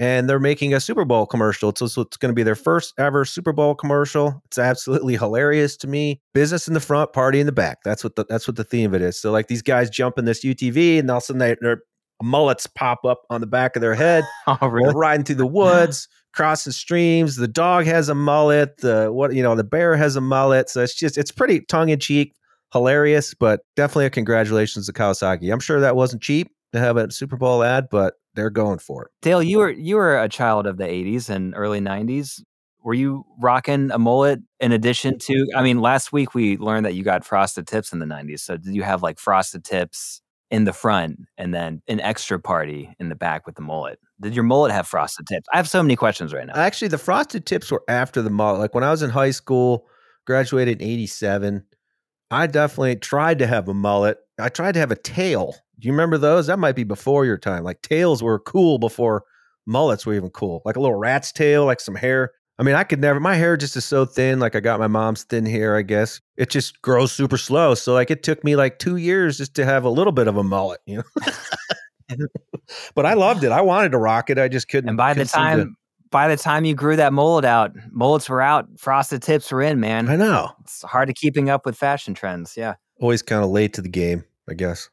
and 0.00 0.30
they're 0.30 0.40
making 0.40 0.72
a 0.72 0.80
Super 0.80 1.04
Bowl 1.04 1.26
commercial. 1.26 1.72
So, 1.76 1.86
so 1.86 2.00
it's 2.00 2.16
going 2.16 2.30
to 2.30 2.34
be 2.34 2.42
their 2.42 2.54
first 2.54 2.94
ever 2.98 3.26
Super 3.26 3.52
Bowl 3.52 3.74
commercial. 3.74 4.42
It's 4.46 4.58
absolutely 4.58 5.16
hilarious 5.16 5.76
to 5.76 5.86
me. 5.86 6.22
Business 6.32 6.66
in 6.66 6.72
the 6.72 6.80
front, 6.80 7.12
party 7.12 7.38
in 7.38 7.44
the 7.44 7.52
back. 7.52 7.78
That's 7.84 8.02
what 8.02 8.16
the 8.16 8.24
that's 8.28 8.48
what 8.48 8.56
the 8.56 8.64
theme 8.64 8.94
of 8.94 9.00
it 9.00 9.04
is. 9.04 9.20
So 9.20 9.30
like 9.30 9.48
these 9.48 9.62
guys 9.62 9.90
jump 9.90 10.18
in 10.18 10.24
this 10.24 10.42
UTV, 10.42 10.98
and 10.98 11.10
all 11.10 11.18
of 11.18 11.22
a 11.22 11.26
sudden 11.26 11.38
they, 11.38 11.54
their 11.60 11.82
mullets 12.22 12.66
pop 12.66 13.04
up 13.04 13.22
on 13.28 13.42
the 13.42 13.46
back 13.46 13.76
of 13.76 13.82
their 13.82 13.94
head. 13.94 14.24
oh, 14.46 14.68
really? 14.68 14.94
Riding 14.94 15.24
through 15.24 15.36
the 15.36 15.46
woods, 15.46 16.08
crossing 16.32 16.72
streams. 16.72 17.36
The 17.36 17.48
dog 17.48 17.84
has 17.84 18.08
a 18.08 18.14
mullet. 18.14 18.78
The 18.78 19.12
what 19.12 19.34
you 19.34 19.42
know, 19.42 19.54
the 19.54 19.64
bear 19.64 19.96
has 19.96 20.16
a 20.16 20.22
mullet. 20.22 20.70
So 20.70 20.82
it's 20.82 20.94
just 20.94 21.18
it's 21.18 21.30
pretty 21.30 21.60
tongue 21.60 21.90
in 21.90 22.00
cheek, 22.00 22.34
hilarious, 22.72 23.34
but 23.34 23.60
definitely 23.76 24.06
a 24.06 24.10
congratulations 24.10 24.86
to 24.86 24.94
Kawasaki. 24.94 25.52
I'm 25.52 25.60
sure 25.60 25.78
that 25.78 25.94
wasn't 25.94 26.22
cheap 26.22 26.50
to 26.72 26.78
have 26.78 26.96
a 26.96 27.10
Super 27.10 27.36
Bowl 27.36 27.62
ad, 27.62 27.88
but 27.90 28.14
they're 28.34 28.50
going 28.50 28.78
for 28.78 29.04
it. 29.04 29.10
Dale, 29.22 29.42
you 29.42 29.58
were 29.58 29.70
you 29.70 29.96
were 29.96 30.20
a 30.20 30.28
child 30.28 30.66
of 30.66 30.76
the 30.76 30.84
'80s 30.84 31.28
and 31.28 31.54
early 31.56 31.80
'90s. 31.80 32.42
Were 32.82 32.94
you 32.94 33.24
rocking 33.38 33.90
a 33.90 33.98
mullet 33.98 34.40
in 34.58 34.72
addition 34.72 35.18
to? 35.18 35.46
I 35.54 35.62
mean, 35.62 35.80
last 35.80 36.12
week 36.12 36.34
we 36.34 36.56
learned 36.56 36.86
that 36.86 36.94
you 36.94 37.02
got 37.02 37.24
frosted 37.24 37.66
tips 37.66 37.92
in 37.92 37.98
the 37.98 38.06
'90s. 38.06 38.40
So 38.40 38.56
did 38.56 38.74
you 38.74 38.82
have 38.82 39.02
like 39.02 39.18
frosted 39.18 39.64
tips 39.64 40.22
in 40.50 40.64
the 40.64 40.72
front 40.72 41.20
and 41.38 41.54
then 41.54 41.82
an 41.86 42.00
extra 42.00 42.40
party 42.40 42.92
in 42.98 43.08
the 43.08 43.14
back 43.14 43.46
with 43.46 43.56
the 43.56 43.62
mullet? 43.62 43.98
Did 44.20 44.34
your 44.34 44.44
mullet 44.44 44.72
have 44.72 44.86
frosted 44.86 45.26
tips? 45.26 45.46
I 45.52 45.56
have 45.56 45.68
so 45.68 45.82
many 45.82 45.96
questions 45.96 46.32
right 46.32 46.46
now. 46.46 46.54
Actually, 46.54 46.88
the 46.88 46.98
frosted 46.98 47.46
tips 47.46 47.70
were 47.70 47.82
after 47.88 48.22
the 48.22 48.30
mullet. 48.30 48.60
Like 48.60 48.74
when 48.74 48.84
I 48.84 48.90
was 48.90 49.02
in 49.02 49.10
high 49.10 49.30
school, 49.30 49.86
graduated 50.26 50.80
in 50.80 50.88
'87. 50.88 51.64
I 52.30 52.46
definitely 52.46 52.96
tried 52.96 53.40
to 53.40 53.46
have 53.46 53.68
a 53.68 53.74
mullet. 53.74 54.18
I 54.38 54.48
tried 54.48 54.72
to 54.72 54.80
have 54.80 54.92
a 54.92 54.96
tail 54.96 55.56
do 55.80 55.88
you 55.88 55.92
remember 55.92 56.18
those? 56.18 56.46
That 56.46 56.58
might 56.58 56.76
be 56.76 56.84
before 56.84 57.24
your 57.24 57.38
time. 57.38 57.64
Like 57.64 57.82
tails 57.82 58.22
were 58.22 58.38
cool 58.38 58.78
before 58.78 59.24
mullets 59.66 60.04
were 60.04 60.14
even 60.14 60.30
cool. 60.30 60.62
Like 60.64 60.76
a 60.76 60.80
little 60.80 60.96
rat's 60.96 61.32
tail, 61.32 61.64
like 61.64 61.80
some 61.80 61.94
hair. 61.94 62.32
I 62.58 62.62
mean, 62.62 62.74
I 62.74 62.84
could 62.84 63.00
never. 63.00 63.18
My 63.18 63.36
hair 63.36 63.56
just 63.56 63.74
is 63.76 63.86
so 63.86 64.04
thin. 64.04 64.38
Like 64.38 64.54
I 64.54 64.60
got 64.60 64.78
my 64.78 64.86
mom's 64.86 65.24
thin 65.24 65.46
hair. 65.46 65.76
I 65.76 65.82
guess 65.82 66.20
it 66.36 66.50
just 66.50 66.82
grows 66.82 67.10
super 67.10 67.38
slow. 67.38 67.74
So 67.74 67.94
like 67.94 68.10
it 68.10 68.22
took 68.22 68.44
me 68.44 68.54
like 68.54 68.78
two 68.78 68.96
years 68.96 69.38
just 69.38 69.54
to 69.54 69.64
have 69.64 69.84
a 69.84 69.88
little 69.88 70.12
bit 70.12 70.28
of 70.28 70.36
a 70.36 70.42
mullet. 70.42 70.80
You 70.84 70.98
know. 70.98 72.16
but 72.94 73.06
I 73.06 73.14
loved 73.14 73.44
it. 73.44 73.52
I 73.52 73.62
wanted 73.62 73.92
to 73.92 73.98
rock 73.98 74.28
it. 74.28 74.38
I 74.38 74.48
just 74.48 74.68
couldn't. 74.68 74.90
And 74.90 74.98
by 74.98 75.14
the 75.14 75.24
time 75.24 75.58
to... 75.58 75.70
by 76.10 76.28
the 76.28 76.36
time 76.36 76.66
you 76.66 76.74
grew 76.74 76.96
that 76.96 77.14
mullet 77.14 77.46
out, 77.46 77.72
mullets 77.90 78.28
were 78.28 78.42
out, 78.42 78.68
frosted 78.78 79.22
tips 79.22 79.50
were 79.50 79.62
in, 79.62 79.80
man. 79.80 80.10
I 80.10 80.16
know. 80.16 80.50
It's 80.60 80.82
hard 80.82 81.08
to 81.08 81.14
keeping 81.14 81.48
up 81.48 81.64
with 81.64 81.78
fashion 81.78 82.12
trends. 82.12 82.58
Yeah. 82.58 82.74
Always 83.00 83.22
kind 83.22 83.42
of 83.42 83.48
late 83.48 83.72
to 83.74 83.80
the 83.80 83.88
game, 83.88 84.24
I 84.50 84.54
guess. 84.54 84.90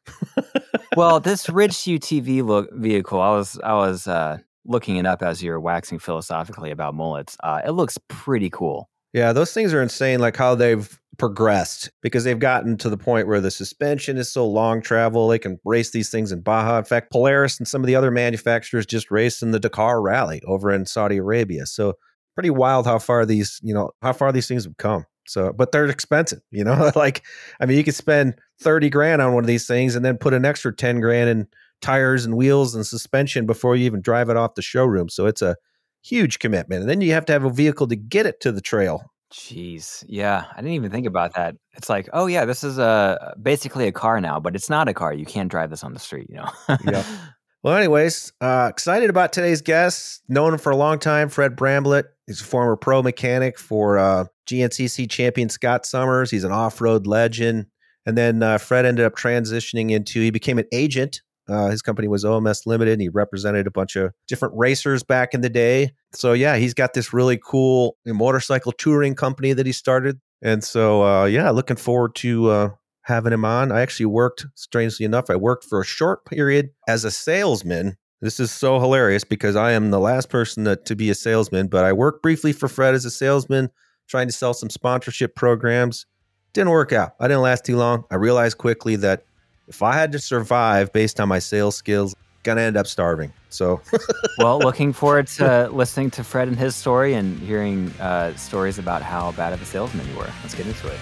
well, 0.96 1.20
this 1.22 1.50
Ridge 1.50 1.76
UTV 1.76 2.46
look 2.46 2.72
vehicle, 2.74 3.20
I 3.20 3.32
was 3.32 3.60
I 3.64 3.74
was 3.74 4.08
uh, 4.08 4.38
looking 4.66 4.98
it 4.98 5.06
up 5.06 5.22
as 5.22 5.42
you're 5.42 5.60
waxing 5.60 6.00
philosophically 6.00 6.72
about 6.72 6.94
mullets. 6.94 7.38
Uh, 7.44 7.62
it 7.66 7.72
looks 7.72 7.98
pretty 8.08 8.50
cool. 8.50 8.90
Yeah, 9.14 9.34
those 9.34 9.54
things 9.54 9.74
are 9.74 9.82
insane. 9.82 10.20
Like 10.20 10.38
how 10.38 10.56
they've 10.56 11.00
progressed 11.18 11.90
because 12.02 12.24
they've 12.24 12.40
gotten 12.40 12.78
to 12.78 12.90
the 12.90 12.98
point 12.98 13.28
where 13.28 13.42
the 13.42 13.50
suspension 13.50 14.18
is 14.18 14.32
so 14.32 14.48
long 14.48 14.82
travel. 14.82 15.28
They 15.28 15.40
can 15.40 15.60
race 15.66 15.92
these 15.92 16.10
things 16.10 16.32
in 16.32 16.42
Baja. 16.42 16.78
In 16.78 16.84
fact, 16.84 17.12
Polaris 17.12 17.58
and 17.58 17.68
some 17.68 17.82
of 17.82 17.88
the 17.88 17.96
other 17.96 18.12
manufacturers 18.12 18.86
just 18.86 19.10
raced 19.10 19.42
in 19.42 19.52
the 19.52 19.60
Dakar 19.60 20.02
Rally 20.02 20.42
over 20.46 20.72
in 20.72 20.86
Saudi 20.86 21.18
Arabia. 21.18 21.66
So 21.66 21.94
pretty 22.36 22.50
wild 22.52 22.86
how 22.86 23.00
far 23.00 23.26
these, 23.26 23.60
you 23.64 23.74
know, 23.74 23.92
how 24.02 24.14
far 24.14 24.32
these 24.32 24.48
things 24.48 24.66
have 24.66 24.78
come. 24.78 25.06
So, 25.28 25.54
but 25.54 25.72
they're 25.72 25.86
expensive, 25.86 26.42
you 26.52 26.64
know, 26.64 26.92
like, 26.96 27.24
I 27.60 27.66
mean, 27.66 27.78
you 27.78 27.84
could 27.84 27.96
spend 27.96 28.36
30 28.62 28.90
grand 28.90 29.22
on 29.22 29.34
one 29.34 29.44
of 29.44 29.48
these 29.48 29.68
things 29.68 29.96
and 29.96 30.04
then 30.04 30.18
put 30.18 30.34
an 30.34 30.46
extra 30.46 30.76
10 30.76 31.00
grand 31.00 31.30
in 31.30 31.48
tires 31.82 32.26
and 32.26 32.36
wheels 32.36 32.74
and 32.74 32.86
suspension 32.86 33.46
before 33.46 33.76
you 33.76 33.86
even 33.86 34.02
drive 34.02 34.30
it 34.30 34.38
off 34.38 34.56
the 34.56 34.62
showroom. 34.62 35.10
So 35.10 35.26
it's 35.26 35.42
a 35.42 35.56
huge 36.02 36.40
commitment. 36.40 36.82
And 36.82 36.90
then 36.90 37.02
you 37.02 37.14
have 37.14 37.26
to 37.26 37.34
have 37.34 37.44
a 37.44 37.50
vehicle 37.50 37.88
to 37.88 37.96
get 37.96 38.26
it 38.26 38.40
to 38.42 38.52
the 38.52 38.62
trail 38.62 39.04
Jeez. 39.32 40.06
Yeah, 40.08 40.46
I 40.54 40.56
didn't 40.58 40.74
even 40.74 40.92
think 40.92 41.06
about 41.06 41.34
that. 41.36 41.56
It's 41.74 41.90
like, 41.90 42.08
oh 42.14 42.28
yeah, 42.28 42.46
this 42.46 42.64
is 42.64 42.78
a 42.78 43.36
basically 43.42 43.88
a 43.88 43.92
car 43.92 44.22
now, 44.22 44.40
but 44.40 44.56
it's 44.56 44.70
not 44.70 44.88
a 44.88 44.94
car. 44.94 45.14
You 45.14 45.26
can't 45.26 45.52
drive 45.52 45.70
this 45.70 45.84
on 45.84 45.94
the 45.94 46.00
street, 46.00 46.28
you 46.30 46.38
know. 46.38 46.50
yeah. 46.86 47.04
Well, 47.64 47.76
anyways, 47.76 48.32
uh, 48.40 48.68
excited 48.70 49.10
about 49.10 49.34
today's 49.34 49.62
guest. 49.62 50.22
Known 50.30 50.54
him 50.54 50.60
for 50.60 50.72
a 50.72 50.76
long 50.76 51.00
time, 51.00 51.28
Fred 51.30 51.56
Bramblett. 51.56 52.06
He's 52.28 52.42
a 52.42 52.46
former 52.46 52.76
pro 52.76 53.02
mechanic 53.02 53.58
for 53.58 53.98
uh, 53.98 54.26
GNCC 54.48 55.10
champion 55.10 55.50
Scott 55.50 55.86
Summers. 55.86 56.32
He's 56.32 56.44
an 56.44 56.52
off-road 56.52 57.08
legend. 57.08 57.66
And 58.06 58.18
then 58.18 58.42
uh, 58.42 58.58
Fred 58.58 58.86
ended 58.86 59.06
up 59.06 59.16
transitioning 59.16 59.92
into 59.92 60.22
he 60.22 60.32
became 60.32 60.60
an 60.60 60.68
agent 60.72 61.22
uh, 61.50 61.70
his 61.70 61.82
company 61.82 62.08
was 62.08 62.24
OMS 62.24 62.66
Limited. 62.66 62.94
And 62.94 63.02
he 63.02 63.10
represented 63.10 63.68
a 63.68 63.72
bunch 63.72 63.96
of 63.96 64.12
different 64.28 64.54
racers 64.58 65.04
back 65.04 65.34
in 65.34 65.42
the 65.42 65.50
day. 65.50 65.92
So 66.14 66.34
yeah, 66.34 66.58
he's 66.58 66.74
got 66.74 66.94
this 66.94 67.14
really 67.14 67.40
cool 67.44 67.98
motorcycle 68.06 68.72
touring 68.74 69.16
company 69.16 69.54
that 69.54 69.66
he 69.66 69.72
started. 69.72 70.20
And 70.42 70.64
so 70.64 71.04
uh, 71.04 71.26
yeah, 71.26 71.50
looking 71.50 71.78
forward 71.78 72.16
to 72.16 72.50
uh, 72.50 72.70
having 73.08 73.32
him 73.32 73.46
on. 73.46 73.72
I 73.72 73.82
actually 73.82 74.08
worked, 74.08 74.46
strangely 74.56 75.06
enough, 75.06 75.30
I 75.30 75.38
worked 75.38 75.64
for 75.64 75.80
a 75.80 75.86
short 75.86 76.26
period 76.26 76.72
as 76.88 77.06
a 77.06 77.12
salesman. 77.12 77.96
This 78.20 78.40
is 78.40 78.52
so 78.52 78.80
hilarious 78.80 79.24
because 79.24 79.56
I 79.56 79.72
am 79.72 79.92
the 79.92 80.00
last 80.00 80.30
person 80.30 80.66
to, 80.66 80.76
to 80.76 80.96
be 80.96 81.10
a 81.10 81.16
salesman, 81.16 81.68
but 81.68 81.86
I 81.86 81.94
worked 81.94 82.22
briefly 82.22 82.52
for 82.52 82.68
Fred 82.68 82.96
as 82.96 83.06
a 83.06 83.12
salesman, 83.12 83.70
trying 84.08 84.28
to 84.28 84.34
sell 84.34 84.54
some 84.54 84.70
sponsorship 84.70 85.36
programs. 85.36 86.06
Didn't 86.52 86.72
work 86.72 86.92
out. 86.92 87.14
I 87.20 87.30
didn't 87.30 87.44
last 87.44 87.64
too 87.64 87.78
long. 87.78 88.04
I 88.12 88.16
realized 88.16 88.58
quickly 88.58 88.98
that 88.98 89.24
if 89.68 89.82
I 89.82 89.94
had 89.94 90.12
to 90.12 90.20
survive 90.20 90.92
based 90.92 91.20
on 91.20 91.30
my 91.30 91.40
sales 91.40 91.78
skills, 91.78 92.14
gonna 92.44 92.62
end 92.62 92.76
up 92.76 92.88
starving. 92.88 93.32
So, 93.50 93.82
well, 94.38 94.60
looking 94.60 94.92
forward 94.92 95.28
to 95.28 95.70
listening 95.72 96.12
to 96.12 96.24
Fred 96.24 96.50
and 96.50 96.58
his 96.58 96.76
story 96.76 97.14
and 97.14 97.40
hearing 97.40 97.90
uh, 98.02 98.36
stories 98.36 98.80
about 98.80 99.02
how 99.02 99.32
bad 99.34 99.54
of 99.54 99.62
a 99.62 99.66
salesman 99.66 100.08
you 100.10 100.16
were. 100.18 100.30
Let's 100.44 100.56
get 100.56 100.66
into 100.66 100.88
it. 100.88 101.00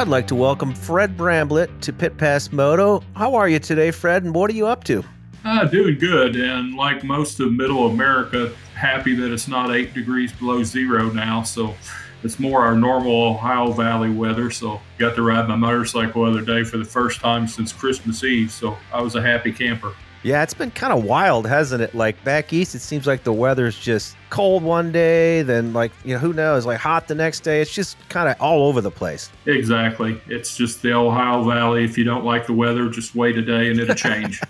I'd 0.00 0.08
like 0.08 0.28
to 0.28 0.34
welcome 0.34 0.72
Fred 0.74 1.14
Bramblett 1.14 1.82
to 1.82 1.92
Pit 1.92 2.16
Pass 2.16 2.50
Moto. 2.52 3.02
How 3.14 3.34
are 3.34 3.50
you 3.50 3.58
today, 3.58 3.90
Fred, 3.90 4.24
and 4.24 4.34
what 4.34 4.48
are 4.48 4.54
you 4.54 4.66
up 4.66 4.82
to? 4.84 5.04
Uh, 5.44 5.66
doing 5.66 5.98
good. 5.98 6.36
And 6.36 6.74
like 6.74 7.04
most 7.04 7.38
of 7.38 7.52
middle 7.52 7.86
America, 7.86 8.50
happy 8.74 9.14
that 9.16 9.30
it's 9.30 9.46
not 9.46 9.76
eight 9.76 9.92
degrees 9.92 10.32
below 10.32 10.64
zero 10.64 11.10
now. 11.10 11.42
So 11.42 11.74
it's 12.22 12.38
more 12.38 12.64
our 12.64 12.74
normal 12.74 13.12
Ohio 13.34 13.72
Valley 13.72 14.08
weather. 14.08 14.50
So 14.50 14.80
got 14.96 15.16
to 15.16 15.22
ride 15.22 15.46
my 15.46 15.56
motorcycle 15.56 16.24
the 16.24 16.30
other 16.30 16.46
day 16.46 16.64
for 16.64 16.78
the 16.78 16.84
first 16.86 17.20
time 17.20 17.46
since 17.46 17.70
Christmas 17.70 18.24
Eve. 18.24 18.50
So 18.50 18.78
I 18.94 19.02
was 19.02 19.16
a 19.16 19.20
happy 19.20 19.52
camper. 19.52 19.92
Yeah, 20.22 20.42
it's 20.42 20.52
been 20.52 20.70
kind 20.70 20.92
of 20.92 21.04
wild, 21.04 21.46
hasn't 21.46 21.82
it? 21.82 21.94
Like 21.94 22.22
back 22.24 22.52
east, 22.52 22.74
it 22.74 22.80
seems 22.80 23.06
like 23.06 23.24
the 23.24 23.32
weather's 23.32 23.78
just 23.78 24.16
cold 24.28 24.62
one 24.62 24.92
day, 24.92 25.42
then 25.42 25.72
like 25.72 25.92
you 26.04 26.12
know 26.12 26.20
who 26.20 26.34
knows, 26.34 26.66
like 26.66 26.78
hot 26.78 27.08
the 27.08 27.14
next 27.14 27.40
day. 27.40 27.62
It's 27.62 27.72
just 27.72 27.96
kind 28.10 28.28
of 28.28 28.36
all 28.40 28.66
over 28.66 28.82
the 28.82 28.90
place. 28.90 29.30
Exactly. 29.46 30.20
It's 30.26 30.56
just 30.56 30.82
the 30.82 30.92
Ohio 30.92 31.42
Valley. 31.44 31.84
If 31.84 31.96
you 31.96 32.04
don't 32.04 32.24
like 32.24 32.46
the 32.46 32.52
weather, 32.52 32.90
just 32.90 33.14
wait 33.14 33.38
a 33.38 33.42
day 33.42 33.70
and 33.70 33.80
it'll 33.80 33.94
change. 33.94 34.40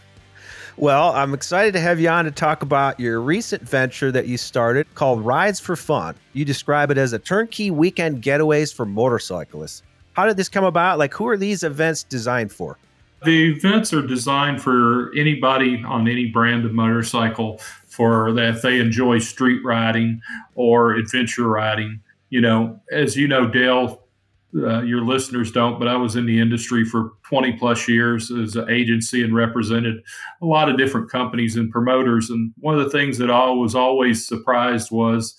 Well, 0.76 1.12
I'm 1.12 1.34
excited 1.34 1.74
to 1.74 1.80
have 1.80 2.00
you 2.00 2.08
on 2.08 2.24
to 2.24 2.30
talk 2.30 2.62
about 2.62 2.98
your 2.98 3.20
recent 3.20 3.62
venture 3.62 4.10
that 4.10 4.26
you 4.26 4.38
started 4.38 4.92
called 4.94 5.24
Rides 5.24 5.60
for 5.60 5.76
Fun. 5.76 6.16
You 6.32 6.44
describe 6.44 6.90
it 6.90 6.98
as 6.98 7.12
a 7.12 7.18
turnkey 7.18 7.70
weekend 7.70 8.22
getaways 8.22 8.74
for 8.74 8.86
motorcyclists. 8.86 9.82
How 10.14 10.26
did 10.26 10.36
this 10.36 10.48
come 10.48 10.64
about? 10.64 10.98
Like, 10.98 11.12
who 11.14 11.28
are 11.28 11.36
these 11.36 11.62
events 11.62 12.02
designed 12.02 12.50
for? 12.50 12.78
The 13.24 13.52
events 13.52 13.92
are 13.92 14.06
designed 14.06 14.62
for 14.62 15.12
anybody 15.16 15.82
on 15.84 16.08
any 16.08 16.26
brand 16.26 16.64
of 16.64 16.72
motorcycle 16.72 17.60
for 17.86 18.32
that 18.32 18.62
they 18.62 18.78
enjoy 18.78 19.18
street 19.18 19.60
riding 19.64 20.22
or 20.54 20.94
adventure 20.94 21.48
riding. 21.48 22.00
You 22.30 22.40
know, 22.40 22.80
as 22.90 23.16
you 23.16 23.28
know, 23.28 23.46
Dale, 23.46 24.04
uh, 24.56 24.82
your 24.82 25.02
listeners 25.02 25.52
don't, 25.52 25.78
but 25.78 25.86
I 25.86 25.96
was 25.96 26.16
in 26.16 26.26
the 26.26 26.40
industry 26.40 26.84
for 26.84 27.12
20 27.28 27.52
plus 27.52 27.88
years 27.88 28.30
as 28.30 28.56
an 28.56 28.68
agency 28.70 29.22
and 29.22 29.34
represented 29.34 30.02
a 30.42 30.46
lot 30.46 30.68
of 30.68 30.78
different 30.78 31.10
companies 31.10 31.56
and 31.56 31.70
promoters. 31.70 32.30
And 32.30 32.52
one 32.58 32.78
of 32.78 32.84
the 32.84 32.90
things 32.90 33.18
that 33.18 33.30
I 33.30 33.50
was 33.50 33.74
always 33.74 34.26
surprised 34.26 34.90
was 34.90 35.36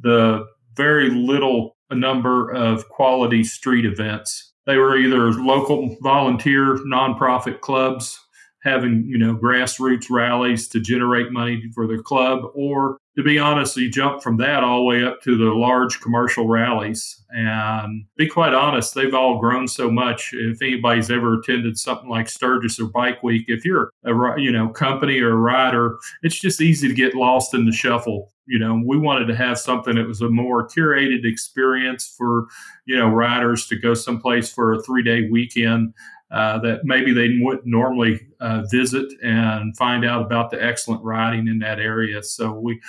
the 0.00 0.44
very 0.74 1.10
little 1.10 1.76
number 1.90 2.50
of 2.50 2.88
quality 2.88 3.44
street 3.44 3.84
events. 3.84 4.51
They 4.66 4.76
were 4.76 4.96
either 4.96 5.32
local 5.32 5.96
volunteer 6.02 6.78
nonprofit 6.86 7.60
clubs 7.60 8.18
having 8.62 9.04
you 9.06 9.18
know 9.18 9.36
grassroots 9.36 10.06
rallies 10.10 10.68
to 10.68 10.80
generate 10.80 11.32
money 11.32 11.62
for 11.74 11.86
their 11.86 12.02
club 12.02 12.44
or 12.54 12.98
to 13.16 13.22
be 13.22 13.38
honest 13.38 13.76
you 13.76 13.90
jump 13.90 14.22
from 14.22 14.36
that 14.36 14.62
all 14.62 14.78
the 14.78 14.84
way 14.84 15.04
up 15.04 15.20
to 15.22 15.36
the 15.36 15.52
large 15.52 16.00
commercial 16.00 16.48
rallies. 16.48 17.22
And 17.30 18.04
be 18.16 18.28
quite 18.28 18.54
honest 18.54 18.94
they've 18.94 19.14
all 19.14 19.40
grown 19.40 19.66
so 19.66 19.90
much. 19.90 20.30
If 20.32 20.62
anybody's 20.62 21.10
ever 21.10 21.40
attended 21.40 21.78
something 21.78 22.08
like 22.08 22.28
sturgis 22.28 22.78
or 22.78 22.86
bike 22.86 23.22
week 23.22 23.46
if 23.48 23.64
you're 23.64 23.90
a 24.04 24.40
you 24.40 24.52
know 24.52 24.68
company 24.68 25.20
or 25.20 25.32
a 25.32 25.36
rider 25.36 25.98
it's 26.22 26.38
just 26.38 26.60
easy 26.60 26.88
to 26.88 26.94
get 26.94 27.14
lost 27.14 27.54
in 27.54 27.66
the 27.66 27.72
shuffle 27.72 28.31
you 28.46 28.58
know 28.58 28.80
we 28.84 28.98
wanted 28.98 29.26
to 29.26 29.36
have 29.36 29.58
something 29.58 29.94
that 29.96 30.06
was 30.06 30.20
a 30.20 30.28
more 30.28 30.66
curated 30.66 31.24
experience 31.24 32.14
for 32.16 32.46
you 32.86 32.96
know 32.96 33.08
riders 33.08 33.66
to 33.66 33.76
go 33.76 33.94
someplace 33.94 34.52
for 34.52 34.74
a 34.74 34.82
three 34.82 35.02
day 35.02 35.28
weekend 35.30 35.94
uh, 36.32 36.58
that 36.58 36.80
maybe 36.84 37.12
they 37.12 37.38
wouldn't 37.42 37.66
normally 37.66 38.26
uh, 38.40 38.62
visit 38.70 39.12
and 39.22 39.76
find 39.76 40.04
out 40.04 40.22
about 40.22 40.50
the 40.50 40.62
excellent 40.64 41.04
riding 41.04 41.46
in 41.46 41.58
that 41.58 41.78
area. 41.78 42.22
So 42.22 42.52
we 42.52 42.80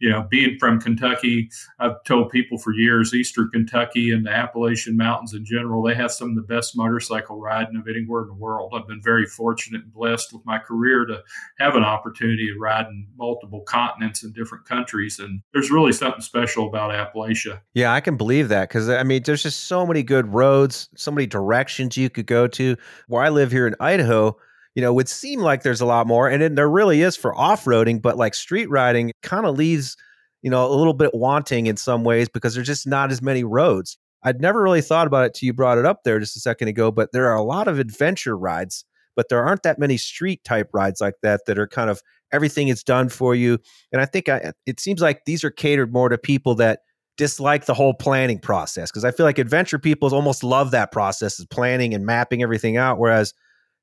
you 0.00 0.10
know, 0.10 0.26
being 0.30 0.58
from 0.58 0.80
Kentucky, 0.80 1.50
I've 1.78 2.02
told 2.04 2.30
people 2.30 2.58
for 2.58 2.72
years, 2.72 3.14
Eastern 3.14 3.50
Kentucky 3.50 4.12
and 4.12 4.24
the 4.24 4.30
Appalachian 4.30 4.96
Mountains 4.96 5.34
in 5.34 5.44
general, 5.44 5.82
they 5.82 5.94
have 5.94 6.12
some 6.12 6.30
of 6.30 6.36
the 6.36 6.42
best 6.42 6.76
motorcycle 6.76 7.40
riding 7.40 7.76
of 7.76 7.88
anywhere 7.88 8.22
in 8.22 8.28
the 8.28 8.34
world. 8.34 8.72
I've 8.74 8.86
been 8.86 9.02
very 9.02 9.26
fortunate 9.26 9.82
and 9.82 9.92
blessed 9.92 10.32
with 10.32 10.44
my 10.44 10.58
career 10.58 11.04
to 11.06 11.22
have 11.58 11.74
an 11.74 11.84
opportunity 11.84 12.46
to 12.46 12.58
ride 12.58 12.86
in 12.86 13.08
multiple 13.16 13.62
continents 13.62 14.22
and 14.22 14.34
different 14.34 14.66
countries. 14.66 15.18
And 15.18 15.40
there's 15.52 15.70
really 15.70 15.92
something 15.92 16.20
special 16.20 16.68
about 16.68 16.90
Appalachia. 16.90 17.60
Yeah, 17.74 17.92
I 17.92 18.00
can 18.00 18.16
believe 18.16 18.48
that 18.48 18.68
because 18.68 18.88
I 18.88 19.02
mean, 19.02 19.22
there's 19.24 19.42
just 19.42 19.64
so 19.64 19.86
many 19.86 20.02
good 20.02 20.32
roads, 20.32 20.88
so 20.96 21.10
many 21.10 21.26
directions 21.26 21.96
you 21.96 22.10
could 22.10 22.26
go 22.26 22.46
to. 22.48 22.76
Where 23.08 23.22
I 23.22 23.28
live 23.30 23.50
here 23.50 23.66
in 23.66 23.74
Idaho, 23.80 24.36
you 24.78 24.82
know, 24.82 24.92
would 24.92 25.08
seem 25.08 25.40
like 25.40 25.64
there's 25.64 25.80
a 25.80 25.86
lot 25.86 26.06
more, 26.06 26.28
and 26.28 26.40
it, 26.40 26.54
there 26.54 26.70
really 26.70 27.02
is 27.02 27.16
for 27.16 27.36
off 27.36 27.64
roading, 27.64 28.00
but 28.00 28.16
like 28.16 28.32
street 28.32 28.70
riding 28.70 29.10
kind 29.24 29.44
of 29.44 29.58
leaves, 29.58 29.96
you 30.40 30.52
know, 30.52 30.64
a 30.64 30.70
little 30.72 30.94
bit 30.94 31.10
wanting 31.12 31.66
in 31.66 31.76
some 31.76 32.04
ways 32.04 32.28
because 32.28 32.54
there's 32.54 32.68
just 32.68 32.86
not 32.86 33.10
as 33.10 33.20
many 33.20 33.42
roads. 33.42 33.98
I'd 34.22 34.40
never 34.40 34.62
really 34.62 34.80
thought 34.80 35.08
about 35.08 35.24
it 35.24 35.34
till 35.34 35.48
you 35.48 35.52
brought 35.52 35.78
it 35.78 35.84
up 35.84 36.04
there 36.04 36.20
just 36.20 36.36
a 36.36 36.40
second 36.40 36.68
ago, 36.68 36.92
but 36.92 37.10
there 37.10 37.26
are 37.26 37.34
a 37.34 37.42
lot 37.42 37.66
of 37.66 37.80
adventure 37.80 38.38
rides, 38.38 38.84
but 39.16 39.28
there 39.28 39.44
aren't 39.44 39.64
that 39.64 39.80
many 39.80 39.96
street 39.96 40.44
type 40.44 40.70
rides 40.72 41.00
like 41.00 41.14
that 41.24 41.40
that 41.46 41.58
are 41.58 41.66
kind 41.66 41.90
of 41.90 42.00
everything 42.30 42.68
is 42.68 42.84
done 42.84 43.08
for 43.08 43.34
you. 43.34 43.58
And 43.90 44.00
I 44.00 44.06
think 44.06 44.28
I, 44.28 44.52
it 44.64 44.78
seems 44.78 45.00
like 45.00 45.24
these 45.24 45.42
are 45.42 45.50
catered 45.50 45.92
more 45.92 46.08
to 46.08 46.18
people 46.18 46.54
that 46.54 46.82
dislike 47.16 47.66
the 47.66 47.74
whole 47.74 47.94
planning 47.94 48.38
process 48.38 48.92
because 48.92 49.04
I 49.04 49.10
feel 49.10 49.26
like 49.26 49.38
adventure 49.38 49.80
people 49.80 50.14
almost 50.14 50.44
love 50.44 50.70
that 50.70 50.92
process 50.92 51.40
of 51.40 51.50
planning 51.50 51.94
and 51.94 52.06
mapping 52.06 52.44
everything 52.44 52.76
out, 52.76 53.00
whereas 53.00 53.34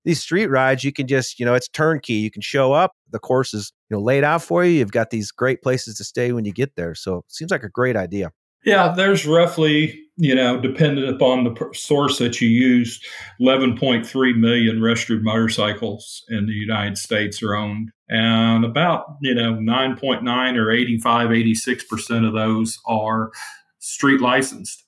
these 0.06 0.22
street 0.22 0.48
rides, 0.48 0.84
you 0.84 0.94
can 0.94 1.08
just, 1.08 1.40
you 1.40 1.46
know, 1.46 1.56
it's 1.56 1.68
turnkey. 1.68 2.14
You 2.14 2.32
can 2.32 2.42
show 2.42 2.72
up. 2.72 2.94
The 3.12 3.20
course 3.20 3.54
is, 3.54 3.74
you 3.90 3.98
know, 3.98 4.04
laid 4.04 4.24
out 4.24 4.42
for 4.42 4.64
you. 4.64 4.72
You've 4.72 4.92
got 4.92 5.10
these 5.10 5.32
great 5.32 5.62
places 5.62 5.98
to 5.98 6.04
stay 6.04 6.32
when 6.32 6.46
you 6.46 6.54
get 6.54 6.76
there. 6.76 6.96
So 6.96 7.18
it 7.18 7.26
seems 7.28 7.52
like 7.52 7.64
a 7.64 7.70
great 7.70 7.98
idea. 7.98 8.32
Yeah, 8.64 8.94
there's 8.96 9.28
roughly, 9.28 10.00
you 10.18 10.34
know, 10.34 10.60
dependent 10.60 11.10
upon 11.10 11.44
the 11.44 11.70
source 11.74 12.18
that 12.18 12.42
you 12.42 12.48
use, 12.50 13.00
11.3 13.42 14.38
million 14.38 14.82
registered 14.82 15.24
motorcycles 15.24 16.24
in 16.30 16.48
the 16.48 16.54
United 16.54 16.98
States 16.98 17.44
are 17.44 17.56
owned. 17.56 17.92
And 18.10 18.66
about, 18.66 19.18
you 19.22 19.36
know, 19.36 19.54
9.9 19.54 20.58
or 20.58 20.72
85, 20.72 21.30
86% 21.30 22.28
of 22.28 22.34
those 22.34 22.80
are 22.88 23.32
street 23.80 24.22
licensed. 24.22 24.85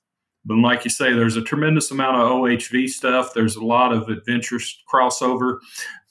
But 0.48 0.60
like 0.60 0.86
you 0.86 0.90
say, 0.90 1.12
there's 1.12 1.36
a 1.36 1.42
tremendous 1.42 1.92
amount 1.92 2.18
of 2.18 2.30
OHV 2.30 2.88
stuff. 2.88 3.34
There's 3.34 3.58
a 3.58 3.66
lot 3.66 3.92
of 3.92 4.08
adventure 4.08 4.60
crossover, 4.92 5.60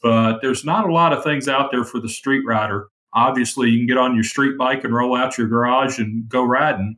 but 0.02 0.40
there's 0.42 0.64
not 0.64 0.88
a 0.88 0.92
lot 0.92 1.14
of 1.14 1.24
things 1.24 1.48
out 1.48 1.70
there 1.70 1.84
for 1.84 2.00
the 2.00 2.08
street 2.08 2.44
rider. 2.46 2.88
Obviously, 3.14 3.70
you 3.70 3.78
can 3.78 3.86
get 3.86 3.96
on 3.96 4.14
your 4.14 4.24
street 4.24 4.58
bike 4.58 4.84
and 4.84 4.94
roll 4.94 5.16
out 5.16 5.38
your 5.38 5.48
garage 5.48 5.98
and 5.98 6.28
go 6.28 6.44
riding. 6.44 6.96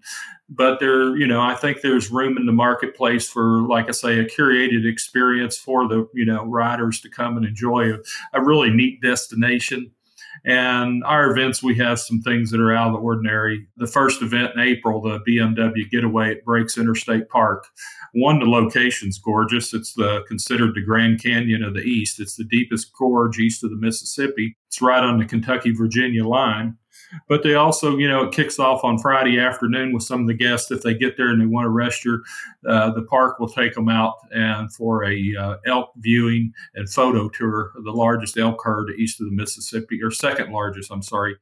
But 0.51 0.81
there, 0.81 1.15
you 1.17 1.27
know, 1.27 1.41
I 1.41 1.55
think 1.55 1.81
there's 1.81 2.11
room 2.11 2.37
in 2.37 2.47
the 2.47 2.53
marketplace 2.53 3.29
for, 3.29 3.63
like 3.69 3.89
I 3.89 3.93
say, 3.93 4.19
a 4.19 4.25
curated 4.25 4.91
experience 4.91 5.57
for 5.57 5.87
the, 5.87 6.09
you 6.15 6.25
know, 6.25 6.45
riders 6.45 7.01
to 7.03 7.11
come 7.11 7.37
and 7.37 7.47
enjoy 7.47 7.93
a, 7.93 7.99
a 8.33 8.43
really 8.43 8.71
neat 8.71 9.01
destination 9.01 9.93
and 10.45 11.05
our 11.05 11.31
events, 11.31 11.63
we 11.63 11.77
have 11.77 11.99
some 11.99 12.21
things 12.21 12.51
that 12.51 12.61
are 12.61 12.75
out 12.75 12.89
of 12.89 12.93
the 12.95 12.99
ordinary. 12.99 13.67
The 13.77 13.87
first 13.87 14.23
event 14.23 14.53
in 14.55 14.61
April, 14.61 15.01
the 15.01 15.21
BMW 15.29 15.89
Getaway 15.91 16.33
at 16.33 16.45
Breaks 16.45 16.79
Interstate 16.79 17.29
Park. 17.29 17.67
One, 18.15 18.39
the 18.39 18.47
location's 18.47 19.19
gorgeous. 19.19 19.75
It's 19.75 19.95
the 19.95 20.25
considered 20.29 20.75
the 20.75 20.85
Grand 20.85 21.23
Canyon 21.23 21.63
of 21.63 21.75
the 21.75 21.83
East. 21.83 22.21
It's 22.21 22.37
the 22.37 22.45
deepest 22.45 22.93
gorge 22.99 23.39
east 23.39 23.65
of 23.65 23.71
the 23.71 23.77
Mississippi. 23.77 24.57
It's 24.69 24.81
right 24.81 25.03
on 25.03 25.19
the 25.19 25.27
Kentucky 25.27 25.73
Virginia 25.73 26.27
line. 26.27 26.77
But 27.29 27.43
they 27.43 27.55
also, 27.55 27.97
you 27.97 28.09
know, 28.09 28.25
it 28.25 28.33
kicks 28.33 28.59
off 28.59 28.85
on 28.85 28.99
Friday 28.99 29.39
afternoon 29.39 29.93
with 29.93 30.03
some 30.03 30.21
of 30.21 30.27
the 30.27 30.35
guests. 30.35 30.71
If 30.71 30.83
they 30.83 30.95
get 30.95 31.17
there 31.17 31.29
and 31.29 31.41
they 31.41 31.47
want 31.47 31.65
to 31.65 31.71
register, 31.71 32.23
uh, 32.69 32.91
the 32.93 33.03
park 33.03 33.39
will 33.39 33.49
take 33.49 33.75
them 33.75 33.89
out 33.89 34.15
and 34.31 34.73
for 34.73 35.05
a 35.05 35.35
uh, 35.39 35.57
elk 35.67 35.93
viewing 35.97 36.53
and 36.75 36.89
photo 36.89 37.29
tour 37.29 37.73
the 37.85 37.93
largest 37.93 38.37
elk 38.37 38.61
herd 38.63 38.91
east 38.99 39.21
of 39.21 39.27
the 39.27 39.33
Mississippi, 39.33 40.03
or 40.03 40.11
second 40.11 40.53
largest, 40.53 40.91
I'm 40.91 41.03
sorry. 41.03 41.37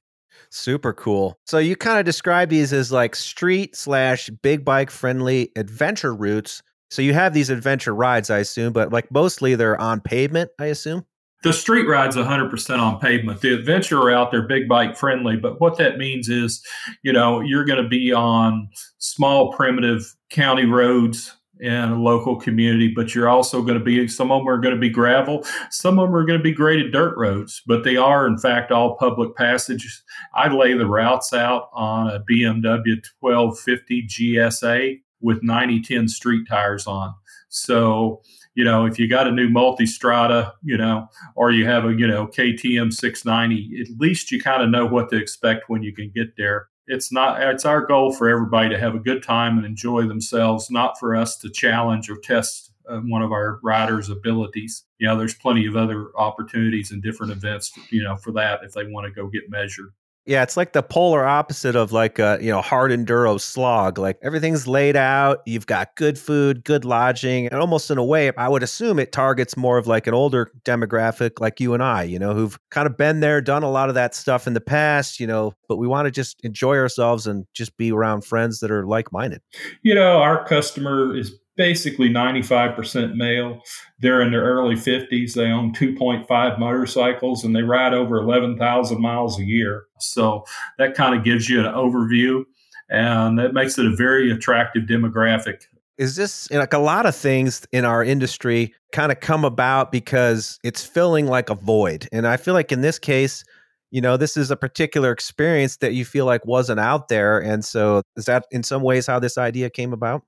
Super 0.50 0.92
cool. 0.92 1.38
So 1.46 1.58
you 1.58 1.76
kind 1.76 1.99
of 1.99 2.04
describe 2.04 2.49
these 2.49 2.73
as 2.73 2.92
like 2.92 3.16
street 3.16 3.75
slash 3.75 4.30
big 4.42 4.64
bike 4.64 4.90
friendly 4.90 5.50
adventure 5.56 6.14
routes. 6.14 6.62
So 6.90 7.02
you 7.02 7.14
have 7.14 7.35
these 7.35 7.50
adventure 7.50 7.94
rides, 7.94 8.30
I 8.30 8.38
assume, 8.38 8.73
but 8.73 8.92
like 8.92 9.11
mostly 9.11 9.54
they're 9.54 9.80
on 9.80 10.00
pavement, 10.00 10.50
I 10.58 10.66
assume. 10.66 11.04
The 11.43 11.52
street 11.52 11.87
ride's 11.87 12.16
100% 12.16 12.78
on 12.78 12.99
pavement. 12.99 13.40
The 13.40 13.55
adventure 13.55 14.05
route, 14.05 14.31
they're 14.31 14.43
big 14.43 14.69
bike 14.69 14.97
friendly. 14.97 15.37
But 15.37 15.61
what 15.61 15.78
that 15.78 15.99
means 15.99 16.28
is, 16.28 16.64
you 17.02 17.12
know, 17.12 17.40
you're 17.40 17.64
going 17.64 17.83
to 17.83 17.88
be 17.88 18.12
on 18.12 18.69
small, 18.99 19.52
primitive 19.52 20.02
county 20.31 20.64
roads 20.64 21.37
in 21.61 21.73
a 21.73 22.02
local 22.02 22.37
community, 22.37 22.93
but 22.95 23.14
you're 23.14 23.28
also 23.28 23.62
going 23.62 23.78
to 23.78 23.85
be, 23.85 24.07
some 24.09 24.31
of 24.31 24.40
them 24.40 24.49
are 24.49 24.59
going 24.59 24.75
to 24.75 24.81
be 24.81 24.90
gravel, 24.90 25.45
some 25.71 25.99
of 25.99 26.09
them 26.09 26.14
are 26.14 26.26
going 26.26 26.38
to 26.38 26.43
be 26.43 26.52
graded 26.52 26.93
dirt 26.93 27.16
roads, 27.16 27.62
but 27.66 27.83
they 27.83 27.97
are, 27.97 28.26
in 28.26 28.38
fact, 28.38 28.71
all 28.71 28.97
public 28.97 29.35
passages. 29.37 30.02
I 30.35 30.49
lay 30.49 30.75
the 30.75 30.87
routes 30.87 31.33
out 31.33 31.71
on 31.73 32.09
a 32.09 32.21
BMW 32.31 33.02
1250 33.21 34.07
GSA 34.07 35.00
with 35.21 35.43
9010 35.43 36.09
street 36.09 36.47
tires 36.49 36.87
on. 36.87 37.14
So, 37.49 38.21
you 38.56 38.64
know, 38.64 38.86
if 38.86 38.98
you 38.98 39.06
got 39.06 39.28
a 39.28 39.30
new 39.30 39.50
multistrada, 39.50 40.50
you 40.62 40.78
know, 40.78 41.08
or 41.36 41.52
you 41.52 41.66
have 41.66 41.84
a, 41.84 41.92
you 41.92 42.06
know, 42.06 42.26
KTM 42.26 42.92
690, 42.92 43.82
at 43.82 44.00
least 44.00 44.32
you 44.32 44.40
kind 44.40 44.62
of 44.62 44.70
know 44.70 44.86
what 44.86 45.10
to 45.10 45.16
expect 45.16 45.68
when 45.68 45.82
you 45.82 45.92
can 45.92 46.10
get 46.12 46.36
there. 46.38 46.68
It's 46.88 47.12
not, 47.12 47.42
it's 47.42 47.66
our 47.66 47.84
goal 47.84 48.14
for 48.14 48.30
everybody 48.30 48.70
to 48.70 48.78
have 48.78 48.94
a 48.94 48.98
good 48.98 49.22
time 49.22 49.58
and 49.58 49.66
enjoy 49.66 50.06
themselves, 50.06 50.70
not 50.70 50.98
for 50.98 51.14
us 51.14 51.36
to 51.38 51.50
challenge 51.50 52.08
or 52.08 52.16
test 52.16 52.72
uh, 52.88 53.00
one 53.00 53.20
of 53.20 53.30
our 53.30 53.60
riders' 53.62 54.08
abilities. 54.08 54.84
You 54.98 55.08
know, 55.08 55.18
there's 55.18 55.34
plenty 55.34 55.66
of 55.66 55.76
other 55.76 56.08
opportunities 56.16 56.92
and 56.92 57.02
different 57.02 57.32
events, 57.32 57.72
you 57.90 58.02
know, 58.02 58.16
for 58.16 58.32
that 58.32 58.60
if 58.64 58.72
they 58.72 58.87
want 58.87 59.04
to 59.04 59.11
go 59.12 59.28
get 59.28 59.50
measured. 59.50 59.92
Yeah, 60.26 60.42
it's 60.42 60.56
like 60.56 60.72
the 60.72 60.82
polar 60.82 61.24
opposite 61.24 61.76
of 61.76 61.92
like 61.92 62.18
a 62.18 62.38
you 62.40 62.50
know 62.50 62.60
hard 62.60 62.90
enduro 62.90 63.40
slog. 63.40 63.96
Like 63.96 64.18
everything's 64.22 64.66
laid 64.66 64.96
out. 64.96 65.40
You've 65.46 65.66
got 65.66 65.94
good 65.94 66.18
food, 66.18 66.64
good 66.64 66.84
lodging, 66.84 67.46
and 67.46 67.60
almost 67.60 67.92
in 67.92 67.98
a 67.98 68.04
way, 68.04 68.32
I 68.36 68.48
would 68.48 68.64
assume 68.64 68.98
it 68.98 69.12
targets 69.12 69.56
more 69.56 69.78
of 69.78 69.86
like 69.86 70.08
an 70.08 70.14
older 70.14 70.50
demographic, 70.64 71.40
like 71.40 71.60
you 71.60 71.74
and 71.74 71.82
I. 71.82 72.02
You 72.02 72.18
know, 72.18 72.34
who've 72.34 72.58
kind 72.70 72.86
of 72.86 72.96
been 72.96 73.20
there, 73.20 73.40
done 73.40 73.62
a 73.62 73.70
lot 73.70 73.88
of 73.88 73.94
that 73.94 74.16
stuff 74.16 74.48
in 74.48 74.54
the 74.54 74.60
past. 74.60 75.20
You 75.20 75.28
know, 75.28 75.52
but 75.68 75.76
we 75.76 75.86
want 75.86 76.06
to 76.06 76.10
just 76.10 76.44
enjoy 76.44 76.76
ourselves 76.76 77.28
and 77.28 77.46
just 77.54 77.76
be 77.76 77.92
around 77.92 78.24
friends 78.24 78.58
that 78.60 78.70
are 78.72 78.84
like 78.84 79.12
minded. 79.12 79.42
You 79.82 79.94
know, 79.94 80.18
our 80.18 80.44
customer 80.44 81.16
is 81.16 81.38
basically 81.57 82.09
95% 82.09 83.14
male. 83.14 83.61
They're 83.99 84.21
in 84.21 84.31
their 84.31 84.45
early 84.45 84.75
50s. 84.75 85.35
They 85.35 85.47
own 85.47 85.73
2.5 85.73 86.59
motorcycles 86.59 87.45
and 87.45 87.57
they 87.57 87.62
ride 87.62 87.95
over 87.95 88.19
11,000 88.19 89.01
miles 89.01 89.38
a 89.40 89.45
year. 89.45 89.85
So 89.99 90.45
that 90.79 90.95
kind 90.95 91.16
of 91.16 91.25
gives 91.25 91.49
you 91.49 91.61
an 91.61 91.66
overview 91.66 92.45
and 92.88 93.38
that 93.38 93.53
makes 93.53 93.79
it 93.79 93.87
a 93.87 93.97
very 93.97 94.31
attractive 94.31 94.85
demographic. 94.85 95.62
Is 95.99 96.16
this 96.16 96.51
like 96.51 96.75
a 96.75 96.79
lot 96.79 97.07
of 97.07 97.16
things 97.16 97.66
in 97.73 97.87
our 97.87 98.05
industry 98.05 98.75
kind 98.92 99.11
of 99.11 99.21
come 99.21 99.45
about 99.45 99.90
because 99.90 100.59
it's 100.62 100.85
filling 100.85 101.27
like 101.27 101.49
a 101.49 101.55
void? 101.55 102.07
And 102.12 102.27
I 102.27 102.37
feel 102.37 102.53
like 102.53 102.71
in 102.71 102.83
this 102.83 102.99
case, 102.99 103.45
you 103.90 104.03
know, 104.03 104.19
this 104.19 104.37
is 104.37 104.51
a 104.51 104.57
particular 104.57 105.11
experience 105.11 105.79
that 105.79 105.95
you 105.95 106.05
feel 106.05 106.27
like 106.27 106.45
wasn't 106.45 106.81
out 106.81 107.09
there. 107.09 107.38
And 107.38 107.64
so, 107.64 108.03
is 108.16 108.27
that 108.27 108.45
in 108.51 108.62
some 108.62 108.83
ways 108.83 109.07
how 109.07 109.19
this 109.19 109.38
idea 109.38 109.71
came 109.71 109.95
about? 109.95 110.23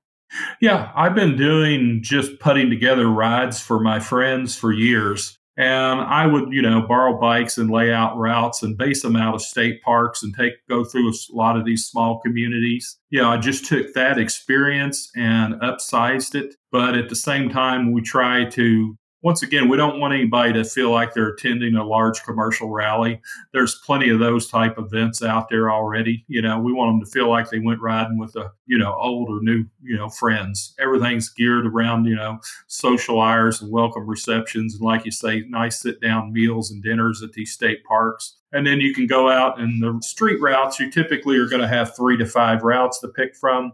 Yeah, 0.61 0.91
I've 0.95 1.15
been 1.15 1.35
doing 1.35 1.99
just 2.01 2.39
putting 2.39 2.69
together 2.69 3.07
rides 3.07 3.59
for 3.59 3.79
my 3.79 3.99
friends 3.99 4.55
for 4.55 4.71
years. 4.71 5.37
And 5.57 5.99
I 5.99 6.25
would, 6.25 6.53
you 6.53 6.61
know, 6.61 6.81
borrow 6.87 7.19
bikes 7.19 7.57
and 7.57 7.69
lay 7.69 7.91
out 7.91 8.17
routes 8.17 8.63
and 8.63 8.77
base 8.77 9.01
them 9.01 9.17
out 9.17 9.35
of 9.35 9.41
state 9.41 9.81
parks 9.83 10.23
and 10.23 10.33
take 10.33 10.53
go 10.69 10.85
through 10.85 11.09
a 11.09 11.13
lot 11.33 11.57
of 11.57 11.65
these 11.65 11.85
small 11.85 12.21
communities. 12.21 12.97
Know, 13.11 13.29
I 13.29 13.37
just 13.37 13.65
took 13.65 13.93
that 13.93 14.17
experience 14.17 15.11
and 15.17 15.55
upsized 15.55 16.33
it. 16.33 16.55
But 16.71 16.95
at 16.95 17.09
the 17.09 17.15
same 17.15 17.49
time, 17.49 17.91
we 17.91 18.01
try 18.01 18.45
to 18.45 18.97
once 19.21 19.43
again, 19.43 19.67
we 19.67 19.75
don't 19.75 19.99
want 19.99 20.13
anybody 20.13 20.53
to 20.53 20.63
feel 20.63 20.91
like 20.91 21.13
they're 21.13 21.29
attending 21.29 21.75
a 21.75 21.83
large 21.83 22.23
commercial 22.23 22.69
rally. 22.69 23.21
There's 23.51 23.81
plenty 23.85 24.09
of 24.09 24.19
those 24.19 24.47
type 24.47 24.77
events 24.77 25.21
out 25.21 25.49
there 25.49 25.69
already. 25.71 26.23
You 26.27 26.41
know, 26.41 26.59
we 26.59 26.71
want 26.71 26.93
them 26.93 27.05
to 27.05 27.11
feel 27.11 27.29
like 27.29 27.49
they 27.49 27.59
went 27.59 27.81
riding 27.81 28.17
with 28.17 28.35
a, 28.37 28.51
you 28.65 28.77
know, 28.77 28.93
old 28.93 29.29
or 29.29 29.41
new, 29.41 29.65
you 29.83 29.97
know, 29.97 30.09
friends. 30.09 30.73
Everything's 30.79 31.29
geared 31.29 31.65
around, 31.65 32.05
you 32.05 32.15
know, 32.15 32.39
social 32.67 33.21
hours 33.21 33.61
and 33.61 33.71
welcome 33.71 34.07
receptions. 34.07 34.75
And 34.75 34.83
like 34.83 35.03
you 35.03 35.11
say, 35.11 35.43
nice 35.49 35.81
sit 35.81 35.99
down 35.99 36.31
meals 36.31 36.71
and 36.71 36.81
dinners 36.81 37.21
at 37.21 37.33
these 37.33 37.51
state 37.51 37.83
parks. 37.83 38.37
And 38.53 38.65
then 38.65 38.79
you 38.79 38.93
can 38.93 39.05
go 39.05 39.29
out 39.29 39.59
and 39.59 39.83
the 39.83 39.99
street 40.01 40.39
routes, 40.41 40.79
you 40.79 40.89
typically 40.89 41.37
are 41.37 41.47
going 41.47 41.61
to 41.61 41.67
have 41.67 41.95
three 41.95 42.17
to 42.17 42.25
five 42.25 42.63
routes 42.63 42.99
to 43.01 43.09
pick 43.09 43.35
from. 43.35 43.73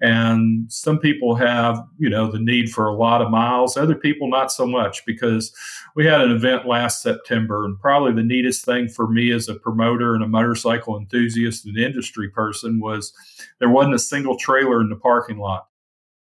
And 0.00 0.70
some 0.70 0.98
people 0.98 1.34
have, 1.36 1.84
you 1.98 2.08
know, 2.08 2.30
the 2.30 2.38
need 2.38 2.70
for 2.70 2.86
a 2.86 2.94
lot 2.94 3.20
of 3.20 3.30
miles. 3.30 3.76
Other 3.76 3.96
people 3.96 4.28
not 4.28 4.52
so 4.52 4.66
much 4.66 5.04
because 5.04 5.52
we 5.96 6.06
had 6.06 6.20
an 6.20 6.30
event 6.30 6.66
last 6.66 7.02
September, 7.02 7.64
and 7.64 7.78
probably 7.80 8.12
the 8.12 8.22
neatest 8.22 8.64
thing 8.64 8.88
for 8.88 9.08
me 9.08 9.32
as 9.32 9.48
a 9.48 9.54
promoter 9.54 10.14
and 10.14 10.22
a 10.22 10.28
motorcycle 10.28 10.96
enthusiast 10.96 11.66
and 11.66 11.76
industry 11.76 12.28
person 12.28 12.80
was 12.80 13.12
there 13.58 13.70
wasn't 13.70 13.94
a 13.94 13.98
single 13.98 14.36
trailer 14.36 14.80
in 14.80 14.88
the 14.88 14.96
parking 14.96 15.38
lot 15.38 15.67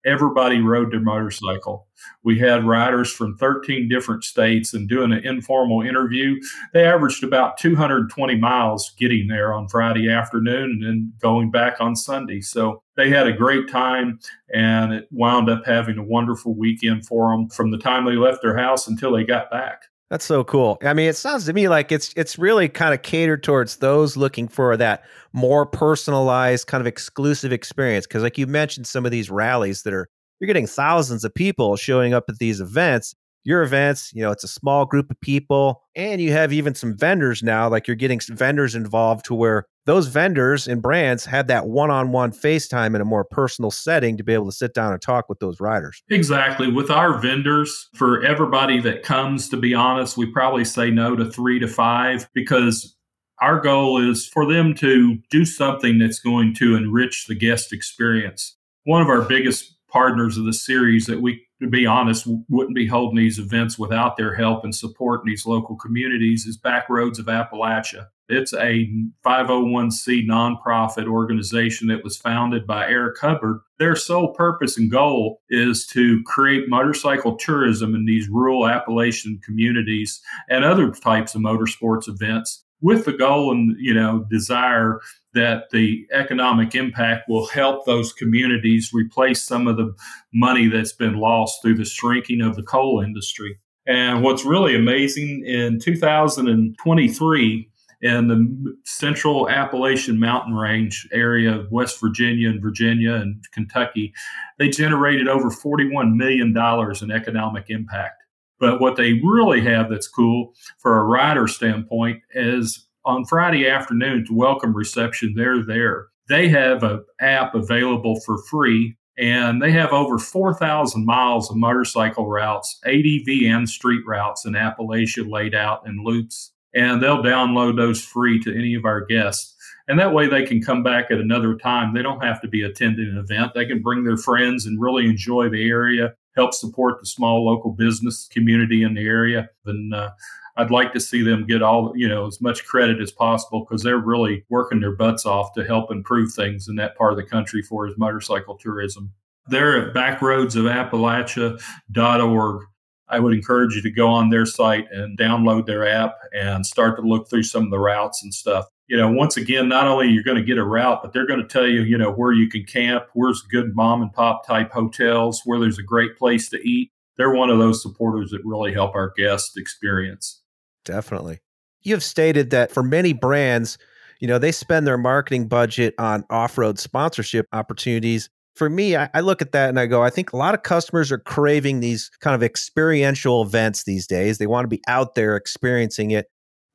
everybody 0.07 0.61
rode 0.61 0.93
their 0.93 1.01
motorcycle. 1.01 1.87
We 2.23 2.39
had 2.39 2.65
riders 2.65 3.11
from 3.11 3.37
13 3.37 3.89
different 3.89 4.25
states 4.25 4.73
and 4.73 4.89
doing 4.89 5.13
an 5.13 5.27
informal 5.27 5.83
interview. 5.83 6.37
They 6.73 6.85
averaged 6.85 7.25
about 7.25 7.59
220 7.59 8.37
miles 8.37 8.95
getting 8.99 9.27
there 9.27 9.53
on 9.53 9.69
Friday 9.69 10.11
afternoon 10.11 10.71
and 10.71 10.83
then 10.85 11.13
going 11.21 11.51
back 11.51 11.81
on 11.81 11.97
Sunday. 11.97 12.41
So 12.41 12.83
they 12.97 13.11
had 13.11 13.27
a 13.27 13.33
great 13.33 13.69
time 13.69 14.21
and 14.55 14.93
it 14.93 15.09
wound 15.11 15.51
up 15.51 15.67
having 15.67 15.99
a 15.99 16.05
wonderful 16.05 16.55
weekend 16.55 17.07
for 17.07 17.31
them 17.31 17.49
from 17.49 17.71
the 17.71 17.79
time 17.79 18.05
they 18.05 18.13
left 18.13 18.43
their 18.43 18.57
house 18.57 18.87
until 18.87 19.13
they 19.13 19.25
got 19.25 19.51
back. 19.51 19.83
That's 20.11 20.25
so 20.25 20.45
cool. 20.45 20.79
I 20.83 20.95
mean, 20.95 21.09
it 21.09 21.17
sounds 21.17 21.47
to 21.47 21.53
me 21.53 21.69
like 21.69 21.91
it's 21.91 22.13
it's 22.17 22.39
really 22.39 22.69
kind 22.69 22.95
of 22.95 23.03
catered 23.03 23.43
towards 23.43 23.77
those 23.79 24.17
looking 24.17 24.47
for 24.47 24.77
that 24.77 25.03
more 25.33 25.67
personalized 25.67 26.69
kind 26.69 26.81
of 26.81 26.87
exclusive 26.87 27.53
experience 27.53 28.07
because 28.07 28.23
like 28.23 28.39
you 28.39 28.47
mentioned 28.47 28.87
some 28.87 29.05
of 29.05 29.11
these 29.11 29.31
rallies 29.31 29.83
that 29.83 29.93
are 29.93 30.09
you're 30.39 30.47
getting 30.47 30.67
thousands 30.67 31.25
of 31.25 31.35
people 31.35 31.77
showing 31.77 32.15
up 32.15 32.25
at 32.29 32.39
these 32.39 32.61
events 32.61 33.17
your 33.47 33.63
events, 33.63 34.13
you 34.13 34.23
know, 34.23 34.31
it's 34.31 34.45
a 34.45 34.49
small 34.49 34.85
group 34.85 35.11
of 35.11 35.21
people, 35.21 35.83
and 35.95 36.21
you 36.21 36.33
have 36.33 36.53
even 36.53 36.75
some 36.75 36.99
vendors 36.99 37.43
now. 37.43 37.69
Like 37.69 37.87
you're 37.87 37.97
getting 37.97 38.21
vendors 38.29 38.75
involved 38.75 39.25
to 39.27 39.35
where 39.35 39.67
those 39.87 40.09
vendors 40.09 40.67
and 40.67 40.83
brands 40.83 41.25
have 41.27 41.47
that 41.47 41.69
one-on-one 41.69 42.33
FaceTime 42.33 42.97
in 42.97 43.01
a 43.01 43.05
more 43.05 43.25
personal 43.25 43.71
setting 43.71 44.17
to 44.17 44.25
be 44.25 44.35
able 44.35 44.47
to 44.47 44.53
sit 44.53 44.75
down 44.75 44.93
and 44.93 45.01
talk 45.01 45.29
with 45.29 45.39
those 45.39 45.61
riders. 45.61 46.03
Exactly. 46.11 46.71
With 46.71 46.91
our 46.91 47.19
vendors, 47.19 47.89
for 47.95 48.25
everybody 48.25 48.81
that 48.81 49.05
comes, 49.05 49.49
to 49.51 49.57
be 49.57 49.75
honest, 49.75 50.17
we 50.17 50.27
probably 50.27 50.65
say 50.65 50.91
no 50.91 51.15
to 51.15 51.31
three 51.31 51.61
to 51.61 51.69
five 51.69 52.29
because 52.35 52.97
Our 53.41 53.61
goal 53.61 54.01
is 54.11 54.27
for 54.27 54.51
them 54.51 54.75
to 54.77 55.19
do 55.31 55.45
something 55.45 55.99
that's 55.99 56.19
going 56.19 56.55
to 56.55 56.75
enrich 56.75 57.27
the 57.27 57.35
guest 57.35 57.73
experience. 57.73 58.57
One 58.85 59.03
of 59.03 59.09
our 59.09 59.23
biggest 59.23 59.75
partners 59.89 60.39
of 60.39 60.47
the 60.47 60.55
series 60.55 61.07
that 61.07 61.21
we, 61.21 61.46
to 61.61 61.69
be 61.69 61.87
honest, 61.87 62.29
wouldn't 62.49 62.77
be 62.77 62.87
holding 62.87 63.17
these 63.17 63.39
events 63.39 63.79
without 63.79 64.17
their 64.17 64.35
help 64.35 64.65
and 64.65 64.75
support 64.75 65.23
in 65.23 65.31
these 65.31 65.47
local 65.47 65.77
communities 65.77 66.47
is 66.47 66.59
Backroads 66.59 67.19
of 67.19 67.27
Appalachia. 67.27 68.07
It's 68.29 68.53
a 68.53 68.91
501c 69.25 70.27
nonprofit 70.27 71.07
organization 71.07 71.87
that 71.89 72.03
was 72.03 72.17
founded 72.17 72.67
by 72.67 72.89
Eric 72.89 73.19
Hubbard. 73.21 73.61
Their 73.79 73.95
sole 73.95 74.35
purpose 74.35 74.77
and 74.77 74.91
goal 74.91 75.41
is 75.49 75.87
to 75.89 76.23
create 76.25 76.69
motorcycle 76.69 77.37
tourism 77.37 77.95
in 77.95 78.05
these 78.05 78.29
rural 78.29 78.67
Appalachian 78.67 79.41
communities 79.45 80.21
and 80.51 80.65
other 80.65 80.91
types 80.91 81.35
of 81.35 81.43
motorsports 81.43 82.09
events 82.09 82.65
with 82.81 83.05
the 83.05 83.13
goal 83.13 83.53
and 83.53 83.77
you 83.79 83.95
know 83.95 84.27
desire 84.31 85.01
that 85.37 85.71
the 85.71 86.07
economic 86.13 86.75
impact 86.75 87.29
will 87.29 87.47
help 87.47 87.85
those 87.85 88.13
communities 88.13 88.91
replace 88.93 89.43
some 89.43 89.69
of 89.69 89.77
the 89.77 89.95
money 90.33 90.67
that's 90.67 90.93
been 90.93 91.21
lost 91.21 91.61
through 91.63 91.77
the 91.77 91.85
shrinking 91.85 92.41
of 92.41 92.57
the 92.57 92.63
coal 92.63 93.01
industry. 93.01 93.59
And 93.87 94.23
what's 94.23 94.45
really 94.45 94.75
amazing 94.75 95.45
in 95.47 95.79
2023 95.79 97.71
in 98.01 98.29
the 98.29 98.77
central 98.85 99.49
Appalachian 99.49 100.19
mountain 100.19 100.55
range 100.55 101.07
area 101.13 101.55
of 101.55 101.71
West 101.71 102.01
Virginia 102.01 102.49
and 102.49 102.63
Virginia 102.63 103.15
and 103.15 103.45
Kentucky, 103.53 104.15
they 104.59 104.71
generated 104.71 105.29
over 105.29 105.51
$41 105.51 106.15
million 106.15 106.57
in 106.57 107.11
economic 107.11 107.67
impact. 107.69 108.23
But 108.59 108.81
what 108.81 108.97
they 108.97 109.21
really 109.23 109.61
have 109.63 109.91
that's 109.91 110.09
cool 110.09 110.55
for 110.79 110.99
a 110.99 111.05
rider 111.05 111.47
standpoint 111.47 112.23
is 112.35 112.87
on 113.07 113.25
Friday 113.25 113.69
afternoon 113.69 114.27
to 114.27 114.35
welcome 114.35 114.75
reception, 114.75 115.35
they're 115.37 115.65
there. 115.65 116.09
They 116.29 116.49
have 116.49 116.83
an 116.83 117.05
app 117.21 117.55
available 117.55 118.21
for 118.27 118.37
free 118.51 118.97
and 119.17 119.63
they 119.63 119.71
have 119.71 119.93
over 119.93 120.19
4,000 120.19 121.07
miles 121.07 121.49
of 121.49 121.57
motorcycle 121.57 122.29
routes, 122.29 122.79
ADV 122.85 123.45
and 123.47 123.69
street 123.69 124.03
routes 124.07 124.45
in 124.45 124.53
Appalachia 124.53 125.31
laid 125.31 125.55
out 125.55 125.87
in 125.87 126.05
loops. 126.05 126.53
And 126.75 127.03
they'll 127.03 127.23
download 127.23 127.77
those 127.77 128.05
free 128.05 128.39
to 128.41 128.55
any 128.55 128.75
of 128.75 128.85
our 128.85 129.03
guests. 129.07 129.55
And 129.89 129.99
that 129.99 130.13
way 130.13 130.29
they 130.29 130.45
can 130.45 130.61
come 130.61 130.83
back 130.83 131.07
at 131.11 131.19
another 131.19 131.55
time. 131.55 131.95
They 131.95 132.03
don't 132.03 132.23
have 132.23 132.43
to 132.43 132.49
be 132.49 132.63
attending 132.63 133.09
an 133.09 133.17
event. 133.17 133.53
They 133.55 133.65
can 133.65 133.81
bring 133.81 134.05
their 134.05 134.19
friends 134.19 134.67
and 134.67 134.83
really 134.83 135.07
enjoy 135.07 135.49
the 135.49 135.71
area 135.71 136.15
help 136.37 136.55
support 136.55 137.01
the 137.01 137.07
small 137.07 137.45
local 137.45 137.73
business 137.73 138.29
community 138.31 138.83
in 138.83 138.95
the 138.95 139.07
area. 139.07 139.51
And 139.65 139.95
uh, 139.95 140.11
I'd 140.57 140.71
like 140.71 140.93
to 140.93 141.01
see 141.01 141.23
them 141.23 141.47
get 141.47 141.63
all 141.63 141.93
you 141.95 142.09
know 142.09 142.27
as 142.27 142.41
much 142.41 142.65
credit 142.65 143.01
as 143.01 143.13
possible 143.13 143.61
because 143.61 143.83
they're 143.83 143.99
really 143.99 144.45
working 144.49 144.81
their 144.81 144.95
butts 144.95 145.27
off 145.27 145.53
to 145.55 145.65
help 145.65 145.91
improve 145.91 146.33
things 146.33 146.69
in 146.69 146.77
that 146.77 146.97
part 146.97 147.13
of 147.13 147.19
the 147.19 147.25
country 147.25 147.63
for 147.63 147.87
his 147.87 147.99
motorcycle 147.99 148.57
tourism. 148.57 149.13
They're 149.49 149.89
at 149.89 149.95
backroadsofappalachia.org. 149.95 152.63
I 153.09 153.21
would 153.21 153.35
encourage 153.35 153.77
you 153.77 153.83
to 153.83 153.91
go 153.91 154.09
on 154.09 154.31
their 154.31 154.47
site 154.47 154.91
and 154.91 155.17
download 155.17 155.67
their 155.67 155.87
app 155.87 156.17
and 156.33 156.67
start 156.67 156.97
to 156.97 157.03
look 157.03 157.31
through 157.31 157.45
some 157.45 157.63
of 157.63 157.71
the 157.71 157.79
routes 157.79 158.25
and 158.25 158.35
stuff 158.35 158.67
you 158.89 158.97
know, 158.97 159.11
once 159.11 159.37
again, 159.37 159.69
not 159.69 159.87
only 159.87 160.09
you're 160.09 160.23
going 160.23 160.37
to 160.37 160.45
get 160.45 160.59
a 160.59 160.65
route, 160.65 161.01
but 161.03 161.13
they're 161.13 161.27
going 161.27 161.41
to 161.41 161.49
tell 161.49 161.67
you, 161.67 161.83
you 161.83 161.99
know, 161.99 162.13
where 162.13 162.33
you 162.33 162.49
can 162.49 162.65
camp, 162.65 163.07
where's 163.15 163.43
good 163.43 163.75
mom 163.75 164.03
and 164.03 164.13
pop 164.13 164.47
type 164.47 164.71
hotels, 164.73 165.43
where 165.45 165.59
there's 165.59 165.79
a 165.79 165.83
great 165.83 166.17
place 166.17 166.49
to 166.51 166.69
eat. 166.69 166.93
They're 167.17 167.33
one 167.33 167.51
of 167.51 167.59
those 167.59 167.83
supporters 167.83 168.31
that 168.31 168.43
really 168.45 168.73
help 168.73 168.95
our 168.95 169.13
guests 169.17 169.57
experience. 169.57 170.43
Definitely. 170.85 171.41
You 171.83 171.95
have 171.95 172.05
stated 172.05 172.51
that 172.51 172.71
for 172.71 172.83
many 172.83 173.13
brands, 173.13 173.79
you 174.21 174.29
know, 174.29 174.39
they 174.39 174.53
spend 174.53 174.87
their 174.87 174.99
marketing 174.99 175.49
budget 175.49 175.95
on 175.99 176.25
off 176.31 176.57
road 176.59 176.79
sponsorship 176.79 177.47
opportunities. 177.53 178.29
For 178.55 178.71
me, 178.71 178.97
I, 178.97 179.11
I, 179.13 179.21
look 179.21 179.43
at 179.43 179.53
that 179.53 179.69
and 179.69 179.79
I 179.79 179.87
go, 179.87 180.03
I 180.03 180.09
think 180.09 180.33
a 180.33 180.37
lot 180.37 180.55
of 180.55 180.63
customers 180.63 181.13
are 181.13 181.19
craving 181.19 181.81
these 181.81 182.11
kind 182.21 182.35
of 182.35 182.43
experiential 182.43 183.43
events 183.43 183.85
these 183.85 184.07
days. 184.07 184.39
They 184.39 184.47
want 184.47 184.65
to 184.65 184.69
be 184.69 184.83
out 184.89 185.15
there 185.15 185.37
experiencing 185.37 186.13
it. 186.13 186.27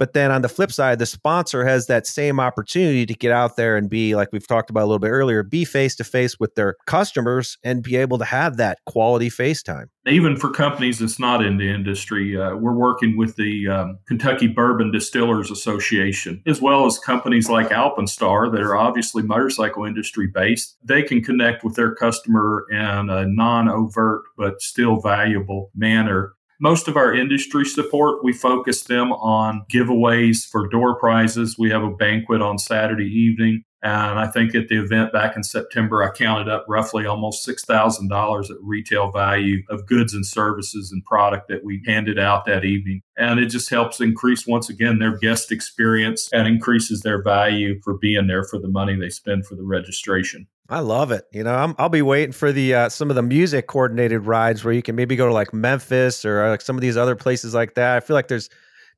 But 0.01 0.13
then 0.13 0.31
on 0.31 0.41
the 0.41 0.49
flip 0.49 0.71
side, 0.71 0.97
the 0.97 1.05
sponsor 1.05 1.63
has 1.63 1.85
that 1.85 2.07
same 2.07 2.39
opportunity 2.39 3.05
to 3.05 3.13
get 3.13 3.31
out 3.31 3.55
there 3.55 3.77
and 3.77 3.87
be, 3.87 4.15
like 4.15 4.29
we've 4.31 4.47
talked 4.47 4.71
about 4.71 4.81
a 4.81 4.87
little 4.87 4.97
bit 4.97 5.09
earlier, 5.09 5.43
be 5.43 5.63
face 5.63 5.95
to 5.97 6.03
face 6.03 6.39
with 6.39 6.55
their 6.55 6.75
customers 6.87 7.59
and 7.63 7.83
be 7.83 7.97
able 7.97 8.17
to 8.17 8.25
have 8.25 8.57
that 8.57 8.79
quality 8.87 9.29
FaceTime. 9.29 9.89
Even 10.07 10.37
for 10.37 10.49
companies 10.49 10.97
that's 10.97 11.19
not 11.19 11.45
in 11.45 11.57
the 11.57 11.69
industry, 11.71 12.35
uh, 12.35 12.55
we're 12.55 12.73
working 12.73 13.15
with 13.15 13.35
the 13.35 13.67
um, 13.67 13.99
Kentucky 14.07 14.47
Bourbon 14.47 14.91
Distillers 14.91 15.51
Association, 15.51 16.41
as 16.47 16.59
well 16.59 16.87
as 16.87 16.97
companies 16.97 17.47
like 17.47 17.71
Alpinestar 17.71 18.49
that 18.49 18.61
are 18.61 18.75
obviously 18.75 19.21
motorcycle 19.21 19.85
industry 19.85 20.25
based. 20.33 20.77
They 20.83 21.03
can 21.03 21.23
connect 21.23 21.63
with 21.63 21.75
their 21.75 21.93
customer 21.93 22.65
in 22.71 23.11
a 23.11 23.27
non 23.27 23.69
overt 23.69 24.23
but 24.35 24.63
still 24.63 24.99
valuable 24.99 25.69
manner 25.75 26.33
most 26.61 26.87
of 26.87 26.95
our 26.95 27.13
industry 27.13 27.65
support, 27.65 28.23
we 28.23 28.31
focus 28.31 28.83
them 28.83 29.11
on 29.13 29.65
giveaways 29.73 30.45
for 30.45 30.67
door 30.67 30.97
prizes. 30.99 31.57
We 31.57 31.71
have 31.71 31.83
a 31.83 31.89
banquet 31.89 32.41
on 32.41 32.59
Saturday 32.59 33.07
evening. 33.07 33.63
And 33.83 34.19
I 34.19 34.27
think 34.27 34.53
at 34.53 34.67
the 34.67 34.79
event 34.79 35.11
back 35.11 35.35
in 35.35 35.43
September, 35.43 36.03
I 36.03 36.15
counted 36.15 36.47
up 36.47 36.65
roughly 36.67 37.05
almost 37.05 37.47
$6,000 37.47 38.49
at 38.49 38.57
retail 38.61 39.11
value 39.11 39.63
of 39.69 39.87
goods 39.87 40.13
and 40.13 40.25
services 40.25 40.91
and 40.91 41.03
product 41.03 41.47
that 41.47 41.63
we 41.63 41.81
handed 41.87 42.19
out 42.19 42.45
that 42.45 42.63
evening. 42.63 43.01
And 43.17 43.39
it 43.39 43.47
just 43.47 43.69
helps 43.69 43.99
increase, 43.99 44.45
once 44.45 44.69
again, 44.69 44.99
their 44.99 45.17
guest 45.17 45.51
experience 45.51 46.29
and 46.31 46.47
increases 46.47 47.01
their 47.01 47.23
value 47.23 47.79
for 47.83 47.97
being 47.97 48.27
there 48.27 48.43
for 48.43 48.59
the 48.59 48.67
money 48.67 48.95
they 48.95 49.09
spend 49.09 49.47
for 49.47 49.55
the 49.55 49.63
registration. 49.63 50.47
I 50.69 50.79
love 50.79 51.11
it. 51.11 51.27
You 51.33 51.43
know, 51.43 51.75
i 51.77 51.81
will 51.81 51.89
be 51.89 52.01
waiting 52.01 52.31
for 52.31 52.53
the 52.53 52.73
uh, 52.73 52.89
some 52.89 53.09
of 53.09 53.17
the 53.17 53.21
music 53.21 53.67
coordinated 53.67 54.25
rides 54.25 54.63
where 54.63 54.73
you 54.73 54.81
can 54.81 54.95
maybe 54.95 55.17
go 55.17 55.27
to 55.27 55.33
like 55.33 55.53
Memphis 55.53 56.23
or 56.23 56.43
uh, 56.43 56.49
like 56.49 56.61
some 56.61 56.77
of 56.77 56.81
these 56.81 56.95
other 56.95 57.15
places 57.15 57.53
like 57.53 57.73
that. 57.75 57.97
I 57.97 57.99
feel 57.99 58.13
like 58.13 58.29
there's 58.29 58.49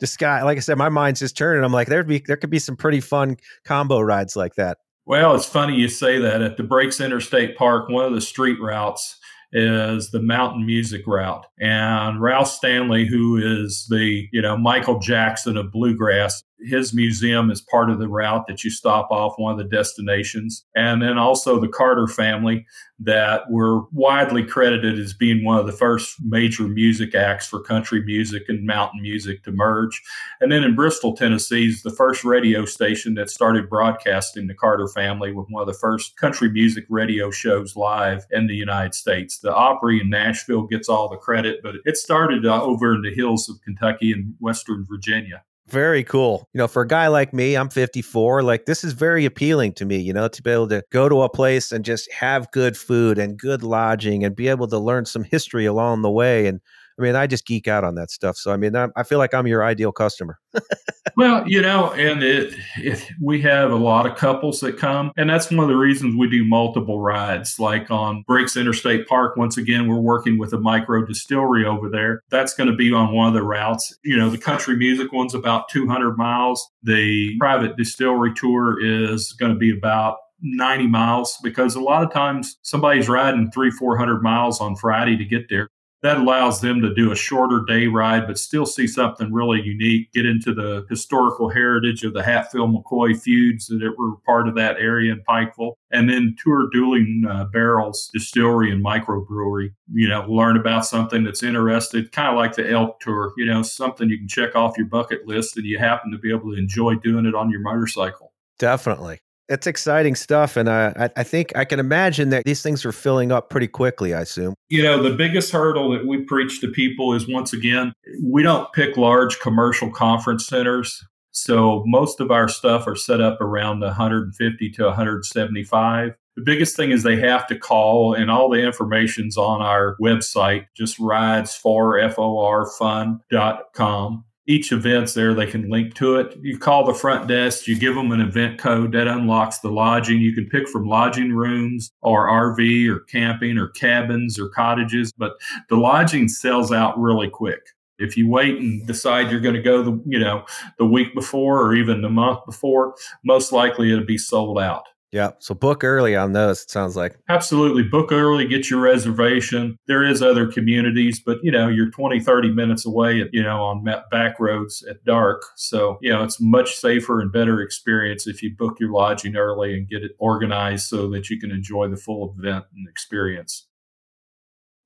just 0.03 0.19
guy, 0.19 0.43
like 0.43 0.57
I 0.57 0.59
said, 0.59 0.77
my 0.77 0.89
mind's 0.89 1.21
just 1.21 1.37
turning. 1.37 1.63
I'm 1.63 1.71
like, 1.71 1.87
there'd 1.87 2.07
be 2.07 2.21
there 2.27 2.35
could 2.35 2.49
be 2.49 2.59
some 2.59 2.75
pretty 2.75 2.99
fun 2.99 3.37
combo 3.63 4.01
rides 4.01 4.35
like 4.35 4.55
that. 4.55 4.79
Well, 5.05 5.33
it's 5.33 5.45
funny 5.45 5.75
you 5.75 5.87
say 5.87 6.19
that. 6.19 6.41
At 6.41 6.57
the 6.57 6.63
Breaks 6.63 6.99
Interstate 6.99 7.55
Park, 7.55 7.87
one 7.87 8.03
of 8.05 8.13
the 8.13 8.19
street 8.19 8.59
routes 8.61 9.17
is 9.53 10.11
the 10.11 10.21
mountain 10.21 10.65
music 10.65 11.07
route. 11.07 11.45
And 11.59 12.21
Ralph 12.21 12.49
Stanley, 12.49 13.05
who 13.05 13.37
is 13.37 13.85
the, 13.89 14.27
you 14.33 14.41
know, 14.41 14.57
Michael 14.57 14.99
Jackson 14.99 15.55
of 15.55 15.71
bluegrass, 15.71 16.43
his 16.63 16.93
museum 16.93 17.51
is 17.51 17.61
part 17.61 17.89
of 17.89 17.99
the 17.99 18.07
route 18.07 18.45
that 18.47 18.63
you 18.63 18.69
stop 18.69 19.09
off 19.11 19.33
one 19.37 19.51
of 19.51 19.57
the 19.57 19.75
destinations. 19.75 20.65
And 20.75 21.01
then 21.01 21.17
also 21.17 21.59
the 21.59 21.67
Carter 21.67 22.07
family 22.07 22.65
that 22.99 23.49
were 23.49 23.81
widely 23.91 24.45
credited 24.45 24.97
as 24.97 25.13
being 25.13 25.43
one 25.43 25.57
of 25.57 25.65
the 25.65 25.71
first 25.71 26.15
major 26.23 26.63
music 26.63 27.15
acts 27.15 27.47
for 27.47 27.61
country 27.61 28.03
music 28.03 28.43
and 28.47 28.65
mountain 28.65 29.01
music 29.01 29.43
to 29.43 29.51
merge. 29.51 30.01
And 30.39 30.51
then 30.51 30.63
in 30.63 30.75
Bristol, 30.75 31.15
Tennessee, 31.15 31.67
is 31.67 31.83
the 31.83 31.89
first 31.91 32.23
radio 32.23 32.65
station 32.65 33.15
that 33.15 33.29
started 33.29 33.69
broadcasting 33.69 34.47
the 34.47 34.53
Carter 34.53 34.87
family 34.87 35.33
with 35.33 35.47
one 35.49 35.61
of 35.61 35.67
the 35.67 35.79
first 35.79 36.17
country 36.17 36.49
music 36.49 36.85
radio 36.89 37.29
shows 37.31 37.75
live 37.75 38.25
in 38.31 38.47
the 38.47 38.55
United 38.55 38.93
States. 38.93 39.39
The 39.39 39.53
Opry 39.53 39.99
in 39.99 40.09
Nashville 40.09 40.63
gets 40.63 40.87
all 40.87 41.09
the 41.09 41.17
credit, 41.17 41.59
but 41.61 41.75
it 41.85 41.97
started 41.97 42.45
uh, 42.45 42.63
over 42.63 42.93
in 42.93 43.01
the 43.01 43.13
hills 43.13 43.49
of 43.49 43.61
Kentucky 43.61 44.11
and 44.11 44.35
Western 44.39 44.85
Virginia. 44.89 45.43
Very 45.73 46.03
cool. 46.03 46.47
You 46.53 46.59
know, 46.59 46.67
for 46.67 46.83
a 46.83 46.87
guy 46.87 47.07
like 47.07 47.33
me, 47.33 47.55
I'm 47.55 47.69
54, 47.69 48.43
like 48.43 48.65
this 48.65 48.83
is 48.83 48.93
very 48.93 49.25
appealing 49.25 49.73
to 49.73 49.85
me, 49.85 49.97
you 49.97 50.13
know, 50.13 50.27
to 50.27 50.41
be 50.43 50.51
able 50.51 50.67
to 50.69 50.83
go 50.91 51.09
to 51.09 51.23
a 51.23 51.29
place 51.29 51.71
and 51.71 51.83
just 51.83 52.11
have 52.11 52.51
good 52.51 52.77
food 52.77 53.17
and 53.17 53.39
good 53.39 53.63
lodging 53.63 54.23
and 54.23 54.35
be 54.35 54.49
able 54.49 54.67
to 54.67 54.77
learn 54.77 55.05
some 55.05 55.23
history 55.23 55.65
along 55.65 56.01
the 56.03 56.11
way 56.11 56.45
and 56.47 56.61
I 56.97 57.01
mean, 57.01 57.15
I 57.15 57.27
just 57.27 57.45
geek 57.45 57.67
out 57.67 57.83
on 57.83 57.95
that 57.95 58.11
stuff. 58.11 58.37
So, 58.37 58.51
I 58.51 58.57
mean, 58.57 58.75
I, 58.75 58.87
I 58.95 59.03
feel 59.03 59.17
like 59.17 59.33
I'm 59.33 59.47
your 59.47 59.63
ideal 59.63 59.91
customer. 59.91 60.39
well, 61.17 61.47
you 61.47 61.61
know, 61.61 61.91
and 61.93 62.21
it, 62.21 62.55
it, 62.77 63.09
we 63.21 63.41
have 63.41 63.71
a 63.71 63.75
lot 63.75 64.05
of 64.05 64.15
couples 64.15 64.59
that 64.59 64.77
come, 64.77 65.11
and 65.17 65.29
that's 65.29 65.49
one 65.49 65.59
of 65.59 65.69
the 65.69 65.75
reasons 65.75 66.15
we 66.15 66.29
do 66.29 66.45
multiple 66.45 66.99
rides. 66.99 67.59
Like 67.59 67.89
on 67.89 68.23
Breaks 68.27 68.55
Interstate 68.55 69.07
Park, 69.07 69.37
once 69.37 69.57
again, 69.57 69.87
we're 69.87 69.99
working 69.99 70.37
with 70.37 70.53
a 70.53 70.59
micro 70.59 71.03
distillery 71.05 71.65
over 71.65 71.89
there. 71.89 72.21
That's 72.29 72.53
going 72.53 72.69
to 72.69 72.75
be 72.75 72.93
on 72.93 73.13
one 73.13 73.27
of 73.27 73.33
the 73.33 73.43
routes. 73.43 73.97
You 74.03 74.17
know, 74.17 74.29
the 74.29 74.37
country 74.37 74.75
music 74.75 75.11
one's 75.11 75.33
about 75.33 75.69
200 75.69 76.17
miles. 76.17 76.69
The 76.83 77.35
private 77.39 77.75
distillery 77.75 78.33
tour 78.35 78.77
is 78.79 79.33
going 79.33 79.53
to 79.53 79.57
be 79.57 79.75
about 79.75 80.17
90 80.43 80.87
miles 80.87 81.37
because 81.41 81.75
a 81.75 81.79
lot 81.79 82.03
of 82.03 82.11
times 82.11 82.57
somebody's 82.61 83.07
riding 83.09 83.49
three, 83.51 83.71
400 83.71 84.21
miles 84.21 84.59
on 84.59 84.75
Friday 84.75 85.17
to 85.17 85.25
get 85.25 85.49
there 85.49 85.69
that 86.03 86.17
allows 86.17 86.59
them 86.59 86.81
to 86.81 86.93
do 86.93 87.11
a 87.11 87.15
shorter 87.15 87.63
day 87.65 87.87
ride, 87.87 88.27
but 88.27 88.37
still 88.37 88.65
see 88.65 88.85
something 88.85 89.31
really 89.31 89.61
unique, 89.61 90.11
get 90.11 90.25
into 90.25 90.53
the 90.53 90.85
historical 90.89 91.49
heritage 91.49 92.03
of 92.03 92.13
the 92.13 92.21
Hatfield 92.21 92.75
McCoy 92.75 93.19
feuds 93.19 93.67
that 93.67 93.95
were 93.97 94.17
part 94.25 94.49
of 94.49 94.55
that 94.55 94.75
area 94.77 95.13
in 95.13 95.23
Pikeville, 95.27 95.75
and 95.91 96.09
then 96.09 96.35
tour 96.43 96.69
Dueling 96.71 97.23
uh, 97.27 97.45
Barrels 97.45 98.09
Distillery 98.13 98.69
and 98.69 98.83
Microbrewery. 98.83 99.73
You 99.93 100.09
know, 100.09 100.25
learn 100.27 100.57
about 100.57 100.85
something 100.85 101.23
that's 101.23 101.41
interested, 101.41 102.11
kind 102.11 102.29
of 102.29 102.35
like 102.35 102.55
the 102.55 102.69
elk 102.69 102.99
tour, 102.99 103.31
you 103.37 103.45
know, 103.45 103.63
something 103.63 104.09
you 104.09 104.17
can 104.17 104.27
check 104.27 104.55
off 104.55 104.77
your 104.77 104.87
bucket 104.87 105.25
list 105.25 105.55
and 105.55 105.65
you 105.65 105.79
happen 105.79 106.11
to 106.11 106.17
be 106.17 106.31
able 106.31 106.51
to 106.51 106.57
enjoy 106.57 106.95
doing 106.95 107.25
it 107.25 107.33
on 107.33 107.49
your 107.49 107.61
motorcycle. 107.61 108.33
Definitely. 108.59 109.19
It's 109.49 109.67
exciting 109.67 110.15
stuff. 110.15 110.55
And 110.55 110.69
I, 110.69 111.09
I 111.15 111.23
think 111.23 111.55
I 111.55 111.65
can 111.65 111.79
imagine 111.79 112.29
that 112.29 112.45
these 112.45 112.61
things 112.61 112.85
are 112.85 112.91
filling 112.91 113.31
up 113.31 113.49
pretty 113.49 113.67
quickly, 113.67 114.13
I 114.13 114.21
assume. 114.21 114.53
You 114.69 114.83
know, 114.83 115.01
the 115.01 115.15
biggest 115.15 115.51
hurdle 115.51 115.91
that 115.91 116.07
we 116.07 116.23
preach 116.23 116.61
to 116.61 116.69
people 116.69 117.13
is 117.13 117.27
once 117.27 117.51
again, 117.53 117.93
we 118.23 118.41
don't 118.41 118.71
pick 118.73 118.95
large 118.95 119.39
commercial 119.39 119.91
conference 119.91 120.47
centers. 120.47 121.03
So 121.31 121.83
most 121.85 122.19
of 122.19 122.31
our 122.31 122.47
stuff 122.47 122.87
are 122.87 122.95
set 122.95 123.19
up 123.19 123.41
around 123.41 123.81
150 123.81 124.69
to 124.69 124.83
175. 124.85 126.15
The 126.35 126.41
biggest 126.41 126.75
thing 126.75 126.91
is 126.91 127.03
they 127.03 127.19
have 127.19 127.45
to 127.47 127.57
call, 127.57 128.13
and 128.13 128.31
all 128.31 128.49
the 128.49 128.63
information's 128.63 129.37
on 129.37 129.61
our 129.61 129.95
website, 130.01 130.65
just 130.75 130.97
rides 130.99 131.55
for 131.55 131.99
F-O-R 131.99 132.65
fun.com 132.77 134.25
each 134.45 134.71
event's 134.71 135.13
there. 135.13 135.33
They 135.33 135.45
can 135.45 135.69
link 135.69 135.93
to 135.95 136.17
it. 136.17 136.37
You 136.41 136.57
call 136.57 136.85
the 136.85 136.93
front 136.93 137.27
desk, 137.27 137.67
you 137.67 137.77
give 137.77 137.95
them 137.95 138.11
an 138.11 138.21
event 138.21 138.59
code 138.59 138.91
that 138.91 139.07
unlocks 139.07 139.59
the 139.59 139.69
lodging. 139.69 140.19
You 140.19 140.33
can 140.33 140.49
pick 140.49 140.67
from 140.67 140.87
lodging 140.87 141.33
rooms 141.33 141.91
or 142.01 142.27
RV 142.27 142.89
or 142.89 142.99
camping 143.01 143.57
or 143.57 143.69
cabins 143.69 144.39
or 144.39 144.49
cottages, 144.49 145.11
but 145.13 145.33
the 145.69 145.75
lodging 145.75 146.27
sells 146.27 146.71
out 146.71 146.99
really 146.99 147.29
quick. 147.29 147.61
If 147.99 148.17
you 148.17 148.27
wait 148.27 148.57
and 148.57 148.85
decide 148.85 149.31
you're 149.31 149.39
going 149.39 149.55
to 149.55 149.61
go 149.61 149.83
the 149.83 150.01
you 150.05 150.19
know 150.19 150.45
the 150.77 150.85
week 150.85 151.13
before 151.13 151.61
or 151.61 151.75
even 151.75 152.01
the 152.01 152.09
month 152.09 152.39
before, 152.45 152.95
most 153.23 153.51
likely 153.51 153.91
it'll 153.91 154.05
be 154.05 154.17
sold 154.17 154.59
out. 154.59 154.87
Yeah. 155.13 155.33
So 155.37 155.53
book 155.53 155.83
early 155.83 156.15
on 156.15 156.33
those, 156.33 156.63
it 156.63 156.71
sounds 156.71 156.95
like. 156.95 157.19
Absolutely. 157.29 157.83
Book 157.83 158.11
early, 158.11 158.47
get 158.47 158.71
your 158.71 158.79
reservation. 158.79 159.77
There 159.85 160.03
is 160.03 160.23
other 160.23 160.51
communities, 160.51 161.21
but 161.23 161.37
you 161.43 161.51
know, 161.51 161.67
you're 161.67 161.91
20, 161.91 162.19
30 162.19 162.51
minutes 162.51 162.83
away, 162.83 163.21
at, 163.21 163.27
you 163.31 163.43
know, 163.43 163.61
on 163.61 163.85
back 164.09 164.39
roads 164.39 164.83
at 164.89 165.05
dark. 165.05 165.43
So, 165.55 165.99
you 166.01 166.11
know, 166.11 166.23
it's 166.23 166.41
much 166.41 166.75
safer 166.77 167.21
and 167.21 167.31
better 167.31 167.61
experience 167.61 168.25
if 168.25 168.41
you 168.41 168.55
book 168.57 168.79
your 168.79 168.91
lodging 168.91 169.35
early 169.35 169.77
and 169.77 169.87
get 169.87 170.01
it 170.01 170.13
organized 170.17 170.87
so 170.87 171.07
that 171.11 171.29
you 171.29 171.39
can 171.39 171.51
enjoy 171.51 171.89
the 171.89 171.97
full 171.97 172.35
event 172.35 172.65
and 172.75 172.89
experience. 172.89 173.67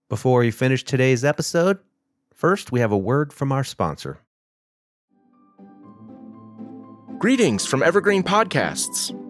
Before 0.09 0.41
we 0.41 0.51
finish 0.51 0.83
today's 0.83 1.23
episode, 1.23 1.79
first 2.33 2.73
we 2.73 2.81
have 2.81 2.91
a 2.91 2.97
word 2.97 3.31
from 3.31 3.53
our 3.53 3.63
sponsor. 3.63 4.19
Greetings 7.17 7.65
from 7.65 7.81
Evergreen 7.81 8.23
Podcasts. 8.23 9.13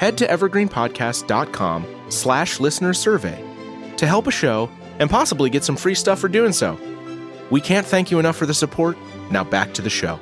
head 0.00 0.16
to 0.16 0.26
evergreenpodcast.com 0.26 1.86
slash 2.08 2.58
listener 2.58 2.94
survey 2.94 3.44
to 3.98 4.06
help 4.06 4.26
a 4.26 4.30
show 4.30 4.70
and 4.98 5.10
possibly 5.10 5.50
get 5.50 5.62
some 5.62 5.76
free 5.76 5.94
stuff 5.94 6.18
for 6.18 6.28
doing 6.28 6.54
so. 6.54 6.80
We 7.50 7.60
can't 7.60 7.86
thank 7.86 8.10
you 8.10 8.18
enough 8.18 8.36
for 8.36 8.46
the 8.46 8.54
support. 8.54 8.96
Now 9.30 9.44
back 9.44 9.74
to 9.74 9.82
the 9.82 9.90
show. 9.90 10.18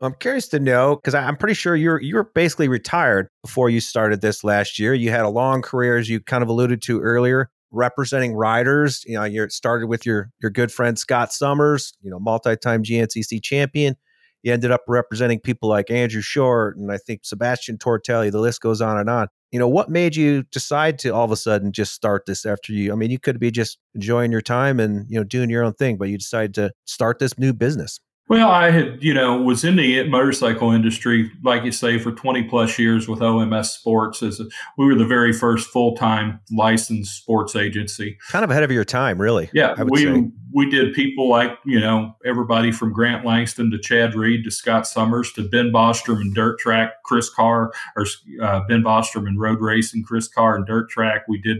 I'm 0.00 0.14
curious 0.14 0.46
to 0.48 0.60
know 0.60 0.94
because 0.94 1.16
I'm 1.16 1.36
pretty 1.36 1.54
sure 1.54 1.74
you're 1.74 2.00
you're 2.00 2.30
basically 2.32 2.68
retired 2.68 3.28
before 3.42 3.68
you 3.68 3.80
started 3.80 4.20
this 4.20 4.44
last 4.44 4.78
year. 4.78 4.94
You 4.94 5.10
had 5.10 5.22
a 5.22 5.28
long 5.28 5.60
career, 5.60 5.96
as 5.98 6.08
you 6.08 6.20
kind 6.20 6.44
of 6.44 6.48
alluded 6.48 6.80
to 6.82 7.00
earlier, 7.00 7.50
representing 7.72 8.34
riders. 8.34 9.02
You 9.04 9.14
know, 9.14 9.24
you 9.24 9.48
started 9.48 9.88
with 9.88 10.06
your 10.06 10.30
your 10.40 10.52
good 10.52 10.70
friend 10.70 10.96
Scott 10.96 11.32
Summers, 11.32 11.92
you 12.00 12.12
know, 12.12 12.20
multi-time 12.20 12.84
GNCC 12.84 13.42
champion. 13.42 13.96
You 14.42 14.52
ended 14.52 14.70
up 14.70 14.82
representing 14.86 15.40
people 15.40 15.68
like 15.68 15.90
Andrew 15.90 16.20
Short 16.20 16.76
and 16.76 16.92
I 16.92 16.98
think 16.98 17.20
Sebastian 17.24 17.78
Tortelli. 17.78 18.30
The 18.30 18.40
list 18.40 18.60
goes 18.60 18.80
on 18.80 18.98
and 18.98 19.10
on. 19.10 19.28
You 19.50 19.58
know, 19.58 19.68
what 19.68 19.88
made 19.88 20.14
you 20.14 20.42
decide 20.44 20.98
to 21.00 21.10
all 21.10 21.24
of 21.24 21.32
a 21.32 21.36
sudden 21.36 21.72
just 21.72 21.94
start 21.94 22.24
this 22.26 22.44
after 22.44 22.72
you? 22.72 22.92
I 22.92 22.96
mean, 22.96 23.10
you 23.10 23.18
could 23.18 23.40
be 23.40 23.50
just 23.50 23.78
enjoying 23.94 24.30
your 24.30 24.42
time 24.42 24.78
and, 24.78 25.06
you 25.08 25.18
know, 25.18 25.24
doing 25.24 25.50
your 25.50 25.64
own 25.64 25.72
thing, 25.72 25.96
but 25.96 26.08
you 26.08 26.18
decided 26.18 26.54
to 26.54 26.72
start 26.84 27.18
this 27.18 27.38
new 27.38 27.52
business. 27.52 28.00
Well, 28.28 28.50
I 28.50 28.70
had, 28.70 29.02
you 29.02 29.14
know, 29.14 29.40
was 29.40 29.64
in 29.64 29.76
the 29.76 30.06
motorcycle 30.06 30.70
industry, 30.70 31.30
like 31.42 31.64
you 31.64 31.72
say, 31.72 31.98
for 31.98 32.12
20 32.12 32.42
plus 32.44 32.78
years 32.78 33.08
with 33.08 33.20
OMS 33.20 33.66
Sports. 33.66 34.22
As 34.22 34.38
a, 34.38 34.44
we 34.76 34.84
were 34.84 34.94
the 34.94 35.06
very 35.06 35.32
first 35.32 35.68
full 35.70 35.96
time 35.96 36.40
licensed 36.50 37.16
sports 37.16 37.56
agency. 37.56 38.18
Kind 38.30 38.44
of 38.44 38.50
ahead 38.50 38.64
of 38.64 38.70
your 38.70 38.84
time, 38.84 39.18
really. 39.18 39.48
Yeah, 39.54 39.82
we 39.82 40.04
say. 40.04 40.30
We 40.52 40.68
did 40.70 40.94
people 40.94 41.28
like 41.28 41.58
you 41.64 41.80
know 41.80 42.14
everybody 42.24 42.72
from 42.72 42.92
Grant 42.92 43.24
Langston 43.24 43.70
to 43.70 43.78
Chad 43.78 44.14
Reed 44.14 44.44
to 44.44 44.50
Scott 44.50 44.86
Summers 44.86 45.32
to 45.32 45.48
Ben 45.48 45.70
Bostrom 45.72 46.20
and 46.20 46.34
dirt 46.34 46.58
track, 46.58 47.02
Chris 47.04 47.28
Carr 47.28 47.72
or 47.96 48.06
uh, 48.42 48.60
Ben 48.68 48.82
Bostrom 48.82 49.26
and 49.26 49.38
road 49.38 49.60
racing, 49.60 50.04
Chris 50.04 50.28
Carr 50.28 50.56
and 50.56 50.66
dirt 50.66 50.90
track. 50.90 51.22
We 51.28 51.38
did 51.40 51.58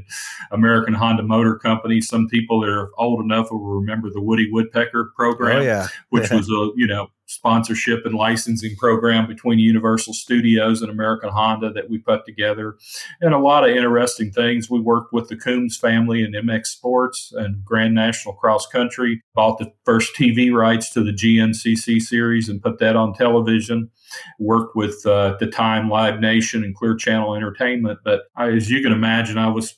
American 0.51 0.95
Honda 0.95 1.23
Motor 1.23 1.57
Company. 1.59 2.01
Some 2.01 2.29
people 2.29 2.61
that 2.61 2.71
are 2.71 2.91
old 2.99 3.23
enough 3.25 3.51
will 3.51 3.61
remember 3.61 4.11
the 4.11 4.23
Woody 4.23 4.51
Woodpecker 4.51 5.13
program, 5.17 5.59
oh, 5.59 5.63
yeah. 5.63 5.89
which 6.11 6.31
was 6.31 6.49
a 6.49 6.71
you 6.77 6.87
know 6.87 7.09
sponsorship 7.29 8.05
and 8.05 8.15
licensing 8.15 8.75
program 8.77 9.27
between 9.27 9.59
Universal 9.59 10.15
Studios 10.15 10.83
and 10.83 10.91
American 10.91 11.31
Honda 11.31 11.71
that 11.73 11.89
we 11.89 11.99
put 11.99 12.25
together, 12.25 12.77
and 13.21 13.35
a 13.35 13.39
lot 13.39 13.69
of 13.69 13.77
interesting 13.77 14.33
things. 14.33 14.71
We 14.71 14.81
worked 14.81 15.13
with 15.13 15.29
the 15.29 15.37
Coombs 15.37 15.77
family 15.77 16.23
and 16.23 16.35
MX 16.35 16.67
Sports 16.67 17.33
and 17.37 17.65
Grand 17.65 17.95
National 17.95 18.35
Cross 18.35 18.69
Country, 18.69 19.23
bought 19.35 19.59
the 19.59 19.73
first 19.85 20.15
TV 20.17 20.53
rights 20.53 20.91
to 20.95 21.03
the 21.05 21.13
GNCC 21.13 22.01
series 22.01 22.49
and 22.49 22.63
put 22.63 22.79
that 22.79 22.97
on 22.97 23.15
television. 23.15 23.91
Worked 24.39 24.75
with 24.75 25.05
uh, 25.05 25.37
the 25.39 25.47
time 25.47 25.91
Live 25.91 26.19
Nation 26.19 26.65
and 26.65 26.75
Clear 26.75 26.97
Channel 26.97 27.35
Entertainment, 27.35 27.99
but 28.05 28.23
I, 28.37 28.49
as 28.51 28.71
you 28.71 28.83
can 28.83 28.93
imagine, 28.93 29.37
I 29.37 29.49
was 29.49 29.75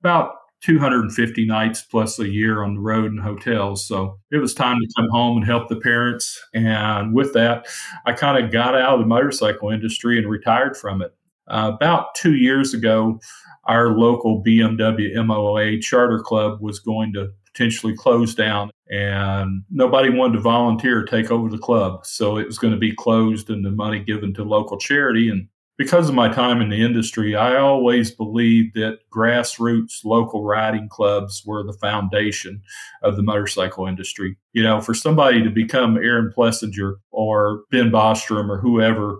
about 0.00 0.36
250 0.64 1.46
nights 1.46 1.82
plus 1.82 2.18
a 2.18 2.28
year 2.28 2.62
on 2.62 2.74
the 2.74 2.80
road 2.80 3.12
and 3.12 3.20
hotels. 3.20 3.86
So 3.86 4.18
it 4.30 4.38
was 4.38 4.54
time 4.54 4.78
to 4.80 4.88
come 4.96 5.08
home 5.10 5.36
and 5.36 5.46
help 5.46 5.68
the 5.68 5.76
parents. 5.76 6.42
And 6.54 7.12
with 7.14 7.34
that, 7.34 7.66
I 8.06 8.12
kind 8.12 8.42
of 8.42 8.50
got 8.50 8.74
out 8.74 8.94
of 8.94 9.00
the 9.00 9.06
motorcycle 9.06 9.70
industry 9.70 10.16
and 10.16 10.28
retired 10.28 10.76
from 10.76 11.02
it. 11.02 11.14
Uh, 11.48 11.72
about 11.74 12.14
two 12.14 12.36
years 12.36 12.72
ago, 12.72 13.20
our 13.64 13.90
local 13.90 14.42
BMW 14.42 15.14
MOA 15.26 15.78
charter 15.80 16.20
club 16.20 16.62
was 16.62 16.78
going 16.78 17.12
to 17.12 17.28
potentially 17.44 17.94
close 17.94 18.34
down 18.34 18.70
and 18.90 19.62
nobody 19.70 20.08
wanted 20.08 20.34
to 20.34 20.40
volunteer 20.40 21.04
take 21.04 21.30
over 21.30 21.48
the 21.48 21.58
club 21.58 22.04
so 22.04 22.36
it 22.36 22.46
was 22.46 22.58
going 22.58 22.72
to 22.72 22.78
be 22.78 22.92
closed 22.92 23.48
and 23.48 23.64
the 23.64 23.70
money 23.70 24.00
given 24.00 24.34
to 24.34 24.42
local 24.42 24.76
charity 24.76 25.28
and 25.28 25.46
because 25.76 26.08
of 26.08 26.14
my 26.14 26.28
time 26.28 26.60
in 26.60 26.68
the 26.68 26.84
industry, 26.84 27.34
I 27.34 27.56
always 27.56 28.10
believed 28.12 28.74
that 28.76 28.98
grassroots 29.12 30.04
local 30.04 30.44
riding 30.44 30.88
clubs 30.88 31.42
were 31.44 31.64
the 31.64 31.72
foundation 31.72 32.62
of 33.02 33.16
the 33.16 33.22
motorcycle 33.22 33.86
industry. 33.86 34.36
You 34.52 34.62
know, 34.62 34.80
for 34.80 34.94
somebody 34.94 35.42
to 35.42 35.50
become 35.50 35.96
Aaron 35.96 36.32
Plessinger 36.36 36.94
or 37.10 37.64
Ben 37.70 37.90
Bostrom 37.90 38.48
or 38.48 38.60
whoever, 38.60 39.18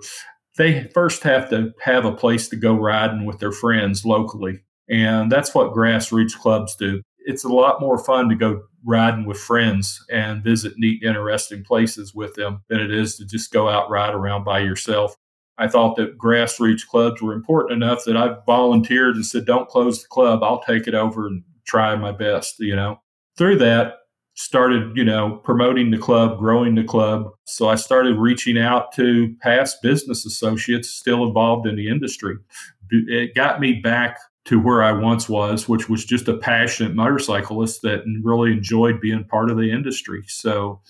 they 0.56 0.84
first 0.94 1.24
have 1.24 1.50
to 1.50 1.72
have 1.82 2.04
a 2.04 2.14
place 2.14 2.48
to 2.48 2.56
go 2.56 2.74
riding 2.74 3.24
with 3.24 3.40
their 3.40 3.52
friends 3.52 4.04
locally. 4.04 4.60
And 4.88 5.32
that's 5.32 5.54
what 5.54 5.72
grassroots 5.72 6.36
clubs 6.36 6.76
do. 6.76 7.02
It's 7.26 7.44
a 7.44 7.48
lot 7.48 7.80
more 7.80 7.98
fun 7.98 8.28
to 8.28 8.34
go 8.34 8.62
riding 8.86 9.24
with 9.24 9.38
friends 9.38 10.04
and 10.10 10.44
visit 10.44 10.74
neat, 10.76 11.02
interesting 11.02 11.64
places 11.64 12.14
with 12.14 12.34
them 12.34 12.62
than 12.68 12.80
it 12.80 12.92
is 12.92 13.16
to 13.16 13.24
just 13.24 13.50
go 13.50 13.68
out 13.68 13.90
ride 13.90 14.14
around 14.14 14.44
by 14.44 14.60
yourself. 14.60 15.16
I 15.58 15.68
thought 15.68 15.96
that 15.96 16.18
grassroots 16.18 16.86
clubs 16.86 17.22
were 17.22 17.32
important 17.32 17.82
enough 17.82 18.04
that 18.04 18.16
I 18.16 18.36
volunteered 18.46 19.16
and 19.16 19.24
said, 19.24 19.44
don't 19.44 19.68
close 19.68 20.02
the 20.02 20.08
club. 20.08 20.42
I'll 20.42 20.62
take 20.62 20.86
it 20.86 20.94
over 20.94 21.26
and 21.26 21.44
try 21.64 21.94
my 21.96 22.12
best, 22.12 22.58
you 22.58 22.74
know. 22.74 23.00
Through 23.36 23.58
that, 23.58 23.94
started, 24.34 24.96
you 24.96 25.04
know, 25.04 25.40
promoting 25.44 25.90
the 25.90 25.98
club, 25.98 26.38
growing 26.38 26.74
the 26.74 26.84
club. 26.84 27.30
So 27.44 27.68
I 27.68 27.76
started 27.76 28.16
reaching 28.16 28.58
out 28.58 28.92
to 28.94 29.34
past 29.40 29.80
business 29.80 30.26
associates 30.26 30.90
still 30.90 31.24
involved 31.24 31.68
in 31.68 31.76
the 31.76 31.88
industry. 31.88 32.36
It 32.90 33.34
got 33.34 33.60
me 33.60 33.74
back 33.74 34.18
to 34.46 34.60
where 34.60 34.82
I 34.82 34.92
once 34.92 35.28
was, 35.28 35.68
which 35.68 35.88
was 35.88 36.04
just 36.04 36.28
a 36.28 36.36
passionate 36.36 36.94
motorcyclist 36.94 37.82
that 37.82 38.02
really 38.22 38.52
enjoyed 38.52 39.00
being 39.00 39.24
part 39.24 39.50
of 39.50 39.56
the 39.56 39.70
industry. 39.70 40.24
So 40.26 40.80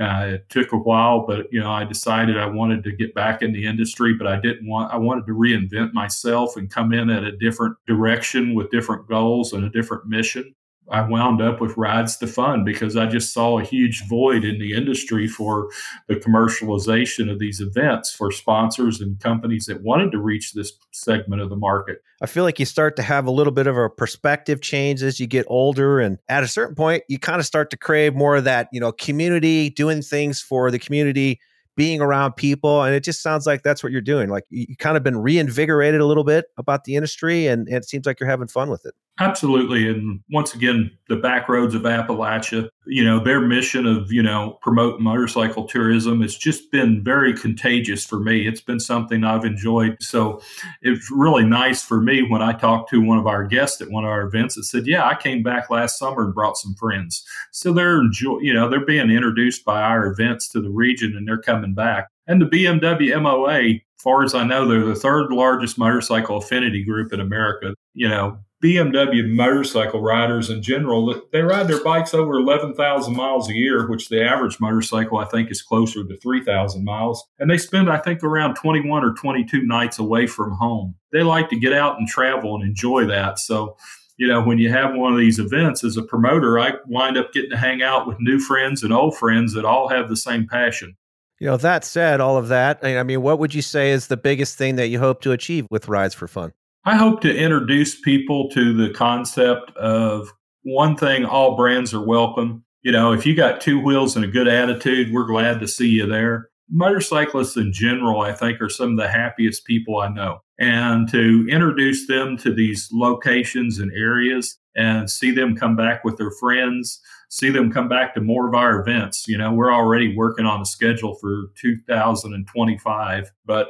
uh, 0.00 0.24
it 0.34 0.48
took 0.48 0.72
a 0.72 0.78
while, 0.78 1.26
but 1.26 1.52
you 1.52 1.60
know, 1.60 1.70
I 1.70 1.84
decided 1.84 2.38
I 2.38 2.46
wanted 2.46 2.82
to 2.84 2.92
get 2.92 3.14
back 3.14 3.42
in 3.42 3.52
the 3.52 3.66
industry, 3.66 4.14
but 4.14 4.26
I 4.26 4.40
didn't 4.40 4.66
want. 4.66 4.92
I 4.92 4.96
wanted 4.96 5.26
to 5.26 5.32
reinvent 5.32 5.92
myself 5.92 6.56
and 6.56 6.70
come 6.70 6.92
in 6.92 7.10
at 7.10 7.24
a 7.24 7.36
different 7.36 7.76
direction 7.86 8.54
with 8.54 8.70
different 8.70 9.06
goals 9.06 9.52
and 9.52 9.64
a 9.64 9.70
different 9.70 10.06
mission. 10.06 10.54
I 10.90 11.00
wound 11.02 11.40
up 11.40 11.60
with 11.60 11.76
Rides 11.76 12.16
to 12.18 12.26
Fun 12.26 12.64
because 12.64 12.96
I 12.96 13.06
just 13.06 13.32
saw 13.32 13.58
a 13.58 13.64
huge 13.64 14.06
void 14.08 14.44
in 14.44 14.58
the 14.58 14.74
industry 14.74 15.26
for 15.26 15.70
the 16.08 16.16
commercialization 16.16 17.30
of 17.30 17.38
these 17.38 17.60
events 17.60 18.12
for 18.12 18.30
sponsors 18.30 19.00
and 19.00 19.18
companies 19.20 19.66
that 19.66 19.82
wanted 19.82 20.12
to 20.12 20.18
reach 20.18 20.52
this 20.52 20.72
segment 20.90 21.40
of 21.40 21.50
the 21.50 21.56
market. 21.56 22.02
I 22.20 22.26
feel 22.26 22.44
like 22.44 22.58
you 22.58 22.66
start 22.66 22.96
to 22.96 23.02
have 23.02 23.26
a 23.26 23.30
little 23.30 23.52
bit 23.52 23.66
of 23.66 23.76
a 23.76 23.88
perspective 23.88 24.60
change 24.60 25.02
as 25.02 25.18
you 25.18 25.26
get 25.26 25.46
older 25.48 26.00
and 26.00 26.18
at 26.28 26.42
a 26.42 26.48
certain 26.48 26.74
point 26.74 27.04
you 27.08 27.18
kind 27.18 27.40
of 27.40 27.46
start 27.46 27.70
to 27.70 27.76
crave 27.76 28.14
more 28.14 28.36
of 28.36 28.44
that, 28.44 28.68
you 28.72 28.80
know, 28.80 28.92
community, 28.92 29.70
doing 29.70 30.02
things 30.02 30.40
for 30.40 30.70
the 30.70 30.78
community 30.78 31.40
being 31.76 32.00
around 32.00 32.32
people 32.34 32.82
and 32.82 32.94
it 32.94 33.02
just 33.02 33.22
sounds 33.22 33.46
like 33.46 33.62
that's 33.62 33.82
what 33.82 33.92
you're 33.92 34.02
doing 34.02 34.28
like 34.28 34.44
you, 34.50 34.66
you 34.68 34.76
kind 34.76 34.96
of 34.96 35.02
been 35.02 35.16
reinvigorated 35.16 36.00
a 36.00 36.06
little 36.06 36.24
bit 36.24 36.46
about 36.58 36.84
the 36.84 36.94
industry 36.94 37.46
and, 37.46 37.66
and, 37.66 37.78
it 37.78 37.88
seems 37.88 38.04
like 38.04 38.20
you're 38.20 38.28
having 38.28 38.46
fun 38.46 38.68
with 38.68 38.84
it 38.84 38.94
Absolutely. 39.20 39.88
And 39.88 40.20
once 40.30 40.54
again, 40.54 40.90
the 41.08 41.16
back 41.16 41.46
roads 41.46 41.74
of 41.74 41.82
Appalachia, 41.82 42.68
you 42.86 43.04
know, 43.04 43.22
their 43.22 43.40
mission 43.40 43.86
of, 43.86 44.10
you 44.10 44.22
know, 44.22 44.58
promoting 44.62 45.04
motorcycle 45.04 45.64
tourism 45.64 46.22
has 46.22 46.34
just 46.34 46.70
been 46.72 47.04
very 47.04 47.34
contagious 47.34 48.06
for 48.06 48.18
me. 48.18 48.48
It's 48.48 48.62
been 48.62 48.80
something 48.80 49.22
I've 49.22 49.44
enjoyed. 49.44 49.98
So 50.00 50.40
it's 50.80 51.10
really 51.10 51.44
nice 51.44 51.82
for 51.82 52.00
me 52.00 52.22
when 52.22 52.40
I 52.40 52.52
talked 52.52 52.88
to 52.90 53.02
one 53.02 53.18
of 53.18 53.26
our 53.26 53.44
guests 53.44 53.82
at 53.82 53.90
one 53.90 54.04
of 54.04 54.10
our 54.10 54.22
events 54.22 54.54
that 54.54 54.64
said, 54.64 54.86
Yeah, 54.86 55.06
I 55.06 55.14
came 55.14 55.42
back 55.42 55.68
last 55.68 55.98
summer 55.98 56.24
and 56.24 56.34
brought 56.34 56.56
some 56.56 56.74
friends. 56.74 57.22
So 57.50 57.74
they're 57.74 58.00
enjoy 58.00 58.38
you 58.38 58.54
know, 58.54 58.70
they're 58.70 58.84
being 58.84 59.10
introduced 59.10 59.62
by 59.64 59.82
our 59.82 60.06
events 60.06 60.48
to 60.48 60.62
the 60.62 60.70
region 60.70 61.14
and 61.16 61.28
they're 61.28 61.40
coming 61.40 61.74
back. 61.74 62.08
And 62.26 62.40
the 62.40 62.46
BMW 62.46 63.20
MOA, 63.20 63.80
far 63.98 64.24
as 64.24 64.34
I 64.34 64.44
know, 64.44 64.66
they're 64.66 64.86
the 64.86 64.94
third 64.94 65.32
largest 65.32 65.76
motorcycle 65.76 66.38
affinity 66.38 66.82
group 66.82 67.12
in 67.12 67.20
America. 67.20 67.74
You 67.94 68.08
know, 68.08 68.38
BMW 68.62 69.28
motorcycle 69.28 70.00
riders 70.00 70.48
in 70.48 70.62
general, 70.62 71.20
they 71.32 71.42
ride 71.42 71.66
their 71.66 71.82
bikes 71.82 72.14
over 72.14 72.34
11,000 72.34 73.16
miles 73.16 73.50
a 73.50 73.54
year, 73.54 73.88
which 73.90 74.08
the 74.08 74.22
average 74.22 74.60
motorcycle, 74.60 75.18
I 75.18 75.24
think, 75.24 75.50
is 75.50 75.60
closer 75.60 76.04
to 76.04 76.16
3,000 76.16 76.84
miles. 76.84 77.24
And 77.40 77.50
they 77.50 77.58
spend, 77.58 77.90
I 77.90 77.98
think, 77.98 78.22
around 78.22 78.54
21 78.54 79.04
or 79.04 79.14
22 79.14 79.62
nights 79.64 79.98
away 79.98 80.28
from 80.28 80.52
home. 80.52 80.94
They 81.10 81.22
like 81.22 81.50
to 81.50 81.58
get 81.58 81.72
out 81.72 81.98
and 81.98 82.06
travel 82.06 82.54
and 82.54 82.62
enjoy 82.64 83.04
that. 83.06 83.40
So, 83.40 83.76
you 84.16 84.28
know, 84.28 84.42
when 84.42 84.58
you 84.58 84.70
have 84.70 84.94
one 84.94 85.12
of 85.12 85.18
these 85.18 85.40
events 85.40 85.82
as 85.82 85.96
a 85.96 86.02
promoter, 86.02 86.60
I 86.60 86.74
wind 86.86 87.18
up 87.18 87.32
getting 87.32 87.50
to 87.50 87.56
hang 87.56 87.82
out 87.82 88.06
with 88.06 88.20
new 88.20 88.38
friends 88.38 88.84
and 88.84 88.92
old 88.92 89.16
friends 89.16 89.54
that 89.54 89.64
all 89.64 89.88
have 89.88 90.08
the 90.08 90.16
same 90.16 90.46
passion. 90.46 90.96
You 91.40 91.48
know, 91.48 91.56
that 91.56 91.84
said, 91.84 92.20
all 92.20 92.36
of 92.36 92.46
that, 92.48 92.78
I 92.84 93.02
mean, 93.02 93.22
what 93.22 93.40
would 93.40 93.52
you 93.52 93.62
say 93.62 93.90
is 93.90 94.06
the 94.06 94.16
biggest 94.16 94.56
thing 94.56 94.76
that 94.76 94.86
you 94.86 95.00
hope 95.00 95.20
to 95.22 95.32
achieve 95.32 95.66
with 95.68 95.88
Rides 95.88 96.14
for 96.14 96.28
Fun? 96.28 96.52
I 96.84 96.96
hope 96.96 97.20
to 97.20 97.32
introduce 97.32 98.00
people 98.00 98.48
to 98.50 98.74
the 98.74 98.92
concept 98.92 99.70
of 99.76 100.32
one 100.64 100.96
thing 100.96 101.24
all 101.24 101.56
brands 101.56 101.94
are 101.94 102.04
welcome. 102.04 102.64
You 102.82 102.90
know, 102.90 103.12
if 103.12 103.24
you 103.24 103.36
got 103.36 103.60
two 103.60 103.78
wheels 103.78 104.16
and 104.16 104.24
a 104.24 104.28
good 104.28 104.48
attitude, 104.48 105.12
we're 105.12 105.26
glad 105.26 105.60
to 105.60 105.68
see 105.68 105.86
you 105.86 106.06
there. 106.06 106.48
Motorcyclists 106.68 107.56
in 107.56 107.72
general, 107.72 108.22
I 108.22 108.32
think, 108.32 108.60
are 108.60 108.68
some 108.68 108.92
of 108.92 108.96
the 108.96 109.08
happiest 109.08 109.64
people 109.64 110.00
I 110.00 110.08
know. 110.08 110.38
And 110.58 111.08
to 111.10 111.46
introduce 111.48 112.08
them 112.08 112.36
to 112.38 112.52
these 112.52 112.88
locations 112.92 113.78
and 113.78 113.92
areas 113.92 114.58
and 114.74 115.08
see 115.08 115.30
them 115.30 115.54
come 115.54 115.76
back 115.76 116.02
with 116.02 116.16
their 116.16 116.32
friends, 116.40 117.00
see 117.30 117.50
them 117.50 117.70
come 117.70 117.88
back 117.88 118.12
to 118.14 118.20
more 118.20 118.48
of 118.48 118.54
our 118.54 118.80
events. 118.80 119.28
You 119.28 119.38
know, 119.38 119.52
we're 119.52 119.72
already 119.72 120.16
working 120.16 120.46
on 120.46 120.60
a 120.60 120.66
schedule 120.66 121.14
for 121.20 121.52
2025, 121.60 123.30
but 123.44 123.68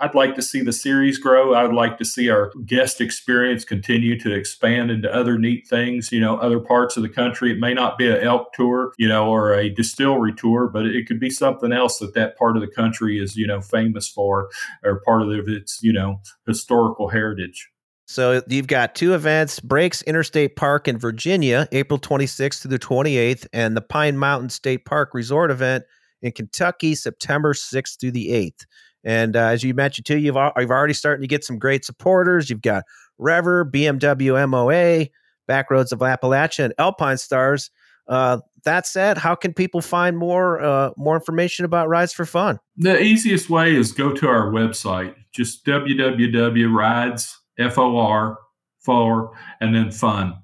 I'd 0.00 0.14
like 0.14 0.34
to 0.36 0.42
see 0.42 0.62
the 0.62 0.72
series 0.72 1.18
grow. 1.18 1.54
I'd 1.54 1.74
like 1.74 1.98
to 1.98 2.04
see 2.04 2.30
our 2.30 2.50
guest 2.64 3.00
experience 3.00 3.64
continue 3.64 4.18
to 4.20 4.32
expand 4.32 4.90
into 4.90 5.14
other 5.14 5.38
neat 5.38 5.68
things, 5.68 6.10
you 6.10 6.20
know, 6.20 6.38
other 6.38 6.58
parts 6.58 6.96
of 6.96 7.02
the 7.02 7.08
country. 7.08 7.52
It 7.52 7.58
may 7.58 7.74
not 7.74 7.98
be 7.98 8.08
an 8.08 8.22
elk 8.22 8.54
tour, 8.54 8.92
you 8.98 9.06
know, 9.06 9.28
or 9.28 9.52
a 9.52 9.68
distillery 9.68 10.32
tour, 10.34 10.68
but 10.68 10.86
it 10.86 11.06
could 11.06 11.20
be 11.20 11.28
something 11.28 11.70
else 11.70 11.98
that 11.98 12.14
that 12.14 12.38
part 12.38 12.56
of 12.56 12.62
the 12.62 12.68
country 12.68 13.18
is, 13.18 13.36
you 13.36 13.46
know, 13.46 13.60
famous 13.60 14.08
for 14.08 14.48
or 14.82 15.02
part 15.04 15.22
of 15.22 15.28
its, 15.48 15.80
you 15.82 15.92
know, 15.92 16.20
historical 16.46 17.08
heritage. 17.08 17.68
So 18.06 18.42
you've 18.48 18.66
got 18.66 18.94
two 18.94 19.14
events, 19.14 19.60
Breaks 19.60 20.02
Interstate 20.02 20.56
Park 20.56 20.88
in 20.88 20.98
Virginia, 20.98 21.68
April 21.72 21.98
26th 21.98 22.62
to 22.62 22.68
the 22.68 22.78
28th, 22.78 23.46
and 23.52 23.76
the 23.76 23.82
Pine 23.82 24.18
Mountain 24.18 24.48
State 24.48 24.84
Park 24.84 25.14
Resort 25.14 25.50
event 25.50 25.84
in 26.22 26.32
Kentucky, 26.32 26.94
September 26.94 27.54
6th 27.54 28.00
through 28.00 28.10
the 28.10 28.30
8th. 28.30 28.66
And 29.04 29.36
uh, 29.36 29.46
as 29.46 29.62
you 29.62 29.74
mentioned 29.74 30.06
too, 30.06 30.18
you've 30.18 30.36
you've 30.36 30.70
already 30.70 30.94
starting 30.94 31.22
to 31.22 31.28
get 31.28 31.44
some 31.44 31.58
great 31.58 31.84
supporters. 31.84 32.50
You've 32.50 32.62
got 32.62 32.84
Rever, 33.18 33.64
BMW 33.64 34.48
MOA, 34.48 35.08
Backroads 35.48 35.92
of 35.92 36.00
Appalachia, 36.00 36.66
and 36.66 36.74
Alpinestars. 36.78 37.70
Uh, 38.08 38.38
that 38.64 38.86
said, 38.86 39.16
how 39.16 39.34
can 39.34 39.54
people 39.54 39.80
find 39.80 40.18
more 40.18 40.60
uh, 40.60 40.90
more 40.96 41.14
information 41.14 41.64
about 41.64 41.88
Rides 41.88 42.12
for 42.12 42.26
Fun? 42.26 42.58
The 42.76 43.00
easiest 43.00 43.48
way 43.48 43.74
is 43.74 43.92
go 43.92 44.12
to 44.12 44.28
our 44.28 44.50
website, 44.50 45.14
just 45.32 45.64
www.rides 45.64 47.38
f 47.58 47.78
o 47.78 47.96
r 47.98 48.38
for 48.80 49.32
and 49.60 49.74
then 49.74 49.90
fun. 49.90 50.34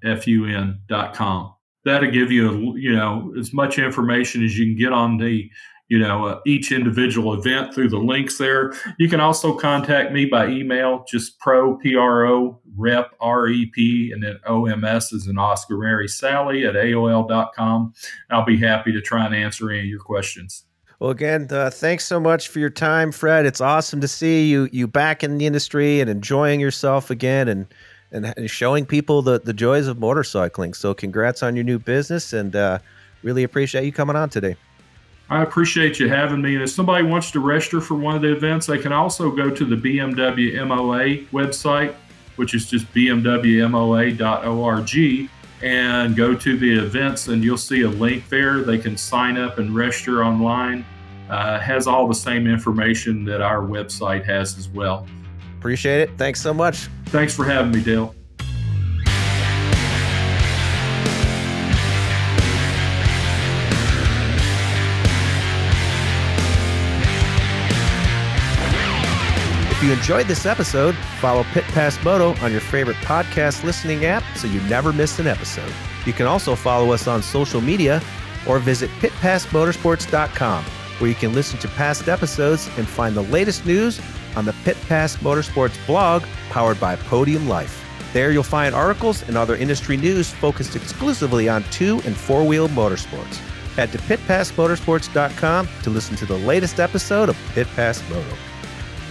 That'll 1.85 2.11
give 2.11 2.33
you 2.33 2.77
you 2.77 2.95
know 2.95 3.33
as 3.39 3.53
much 3.53 3.79
information 3.79 4.45
as 4.45 4.59
you 4.59 4.67
can 4.67 4.77
get 4.77 4.93
on 4.93 5.19
the 5.19 5.51
you 5.89 5.99
know 5.99 6.27
uh, 6.27 6.41
each 6.47 6.73
individual 6.73 7.35
event 7.35 7.75
through 7.75 7.89
the 7.89 7.99
links 7.99 8.39
there 8.39 8.73
you 8.99 9.09
can 9.09 9.21
also 9.21 9.55
contact 9.55 10.13
me 10.13 10.27
by 10.27 10.47
email 10.49 11.05
just 11.09 11.39
pro 11.39 11.77
pro 11.77 12.61
rep 12.77 13.13
rep 13.21 13.77
and 13.77 14.23
then 14.23 14.39
oms 14.49 15.13
is 15.13 15.27
an 15.27 15.39
oscar 15.39 15.79
mary 15.79 16.09
sally 16.09 16.67
at 16.67 16.75
aol.com 16.75 17.93
i'll 18.31 18.45
be 18.45 18.57
happy 18.57 18.93
to 18.93 19.01
try 19.01 19.25
and 19.25 19.35
answer 19.35 19.71
any 19.71 19.81
of 19.81 19.87
your 19.87 20.01
questions 20.01 20.65
well, 20.99 21.11
again, 21.11 21.49
uh, 21.51 21.69
thanks 21.69 22.07
so 22.07 22.19
much 22.19 22.49
for 22.49 22.59
your 22.59 22.71
time, 22.71 23.13
Fred. 23.13 23.45
It's 23.45 23.61
awesome 23.61 24.01
to 24.01 24.09
see 24.09 24.49
you 24.49 24.67
you 24.73 24.87
back 24.87 25.23
in 25.23 25.37
the 25.37 25.45
industry 25.45 26.01
and 26.01 26.09
enjoying 26.09 26.59
yourself 26.59 27.11
again, 27.11 27.49
and 27.49 27.67
and, 28.13 28.51
showing 28.51 28.87
people 28.87 29.21
the 29.21 29.39
the 29.39 29.53
joys 29.53 29.89
of 29.89 29.99
motorcycling. 29.99 30.75
So, 30.75 30.95
congrats 30.95 31.43
on 31.43 31.55
your 31.55 31.65
new 31.65 31.79
business, 31.79 32.33
and 32.33 32.57
uh, 32.57 32.79
really 33.23 33.43
appreciate 33.43 33.85
you 33.85 33.93
coming 33.93 34.17
on 34.17 34.31
today. 34.31 34.57
I 35.29 35.43
appreciate 35.43 35.99
you 35.99 36.09
having 36.09 36.41
me. 36.41 36.55
And 36.55 36.63
if 36.63 36.71
somebody 36.71 37.05
wants 37.05 37.33
to 37.33 37.41
register 37.41 37.81
for 37.81 37.95
one 37.95 38.15
of 38.15 38.23
the 38.23 38.33
events, 38.33 38.67
they 38.67 38.79
can 38.79 38.93
also 38.93 39.31
go 39.31 39.51
to 39.51 39.65
the 39.65 39.77
BMW 39.77 40.65
MOA 40.67 41.27
website, 41.33 41.95
which 42.37 42.55
is 42.55 42.71
just 42.71 42.93
bmwmoa.org, 42.93 43.31
and 45.63 46.17
go 46.17 46.35
to 46.35 46.57
the 46.59 46.79
events, 46.79 47.29
and 47.29 47.43
you'll 47.43 47.57
see 47.57 47.83
a 47.83 47.89
link 47.89 48.29
there. 48.29 48.63
They 48.63 48.79
can 48.79 48.97
sign 48.97 49.37
up 49.37 49.59
and 49.59 49.75
register 49.75 50.25
online. 50.25 50.85
Uh, 51.29 51.59
has 51.59 51.89
all 51.89 52.07
the 52.07 52.15
same 52.15 52.47
information 52.47 53.25
that 53.25 53.41
our 53.41 53.63
website 53.63 54.25
has 54.25 54.57
as 54.59 54.69
well. 54.69 55.09
Appreciate 55.59 56.01
it. 56.01 56.11
Thanks 56.17 56.41
so 56.41 56.55
much. 56.55 56.89
Thanks 57.07 57.35
for 57.35 57.45
having 57.45 57.73
me, 57.73 57.83
Dale. 57.83 58.15
If 69.77 69.83
you 69.83 69.93
enjoyed 69.93 70.27
this 70.27 70.47
episode, 70.47 70.95
follow 71.21 71.45
Pit 71.53 71.65
Pass 71.65 72.03
Moto 72.03 72.35
on 72.43 72.51
your 72.51 72.63
favorite 72.63 72.97
podcast 73.03 73.63
listening 73.63 74.07
app 74.07 74.23
so 74.35 74.49
you 74.49 74.59
never 74.63 74.91
miss 74.91 75.19
an 75.19 75.27
episode. 75.27 75.71
You 76.07 76.15
can 76.15 76.25
also 76.25 76.57
follow 76.57 76.93
us 76.93 77.07
on 77.07 77.23
social 77.23 77.61
media 77.61 78.01
or 78.49 78.59
visit 78.59 78.89
pitpassmotorsports.com 79.01 80.65
where 80.65 81.11
you 81.11 81.15
can 81.15 81.35
listen 81.35 81.59
to 81.59 81.69
past 81.69 82.09
episodes 82.09 82.71
and 82.79 82.89
find 82.89 83.15
the 83.15 83.25
latest 83.25 83.67
news 83.67 84.01
on 84.35 84.47
the 84.47 84.55
Pit 84.65 84.79
Pass 84.89 85.19
Motorsports 85.19 85.87
blog 85.87 86.23
powered 86.49 86.81
by 86.81 86.97
Podium 86.97 87.47
Life. 87.47 87.85
There 88.15 88.33
you'll 88.33 88.45
find 88.45 88.75
articles 88.75 89.29
and 89.29 89.37
other 89.37 89.57
industry 89.57 89.99
news 89.99 90.31
focused 90.31 90.75
exclusively 90.75 91.51
on 91.51 91.65
two 91.65 92.01
and 92.07 92.17
four 92.17 92.47
wheel 92.47 92.69
motorsports. 92.69 93.37
Head 93.75 93.93
to 93.93 93.99
pitpassmotorsports.com 93.99 95.69
to 95.83 95.91
listen 95.91 96.17
to 96.17 96.25
the 96.25 96.39
latest 96.39 96.81
episode 96.81 97.29
of 97.29 97.37
Pit 97.53 97.67
Pass 97.77 98.03
Moto. 98.09 98.35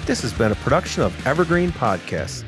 This 0.06 0.22
has 0.22 0.34
been 0.34 0.52
a 0.52 0.56
production 0.56 1.02
of 1.02 1.26
Evergreen 1.26 1.72
Podcasts. 1.72 2.44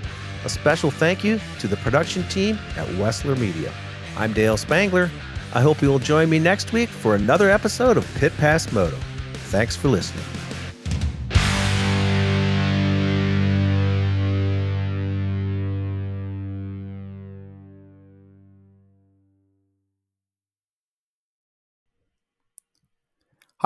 A 0.45 0.49
special 0.49 0.91
thank 0.91 1.23
you 1.23 1.39
to 1.57 1.67
the 1.67 1.77
production 1.77 2.21
team 2.29 2.59
at 2.75 2.87
Wessler 2.89 3.35
Media. 3.35 3.73
I'm 4.15 4.31
Dale 4.31 4.57
Spangler. 4.57 5.09
I 5.55 5.61
hope 5.61 5.81
you 5.81 5.89
will 5.89 5.97
join 5.97 6.29
me 6.29 6.37
next 6.37 6.71
week 6.71 6.87
for 6.87 7.15
another 7.15 7.49
episode 7.49 7.97
of 7.97 8.07
Pit 8.15 8.31
Pass 8.37 8.71
Moto. 8.71 8.97
Thanks 9.49 9.75
for 9.75 9.87
listening. 9.87 10.36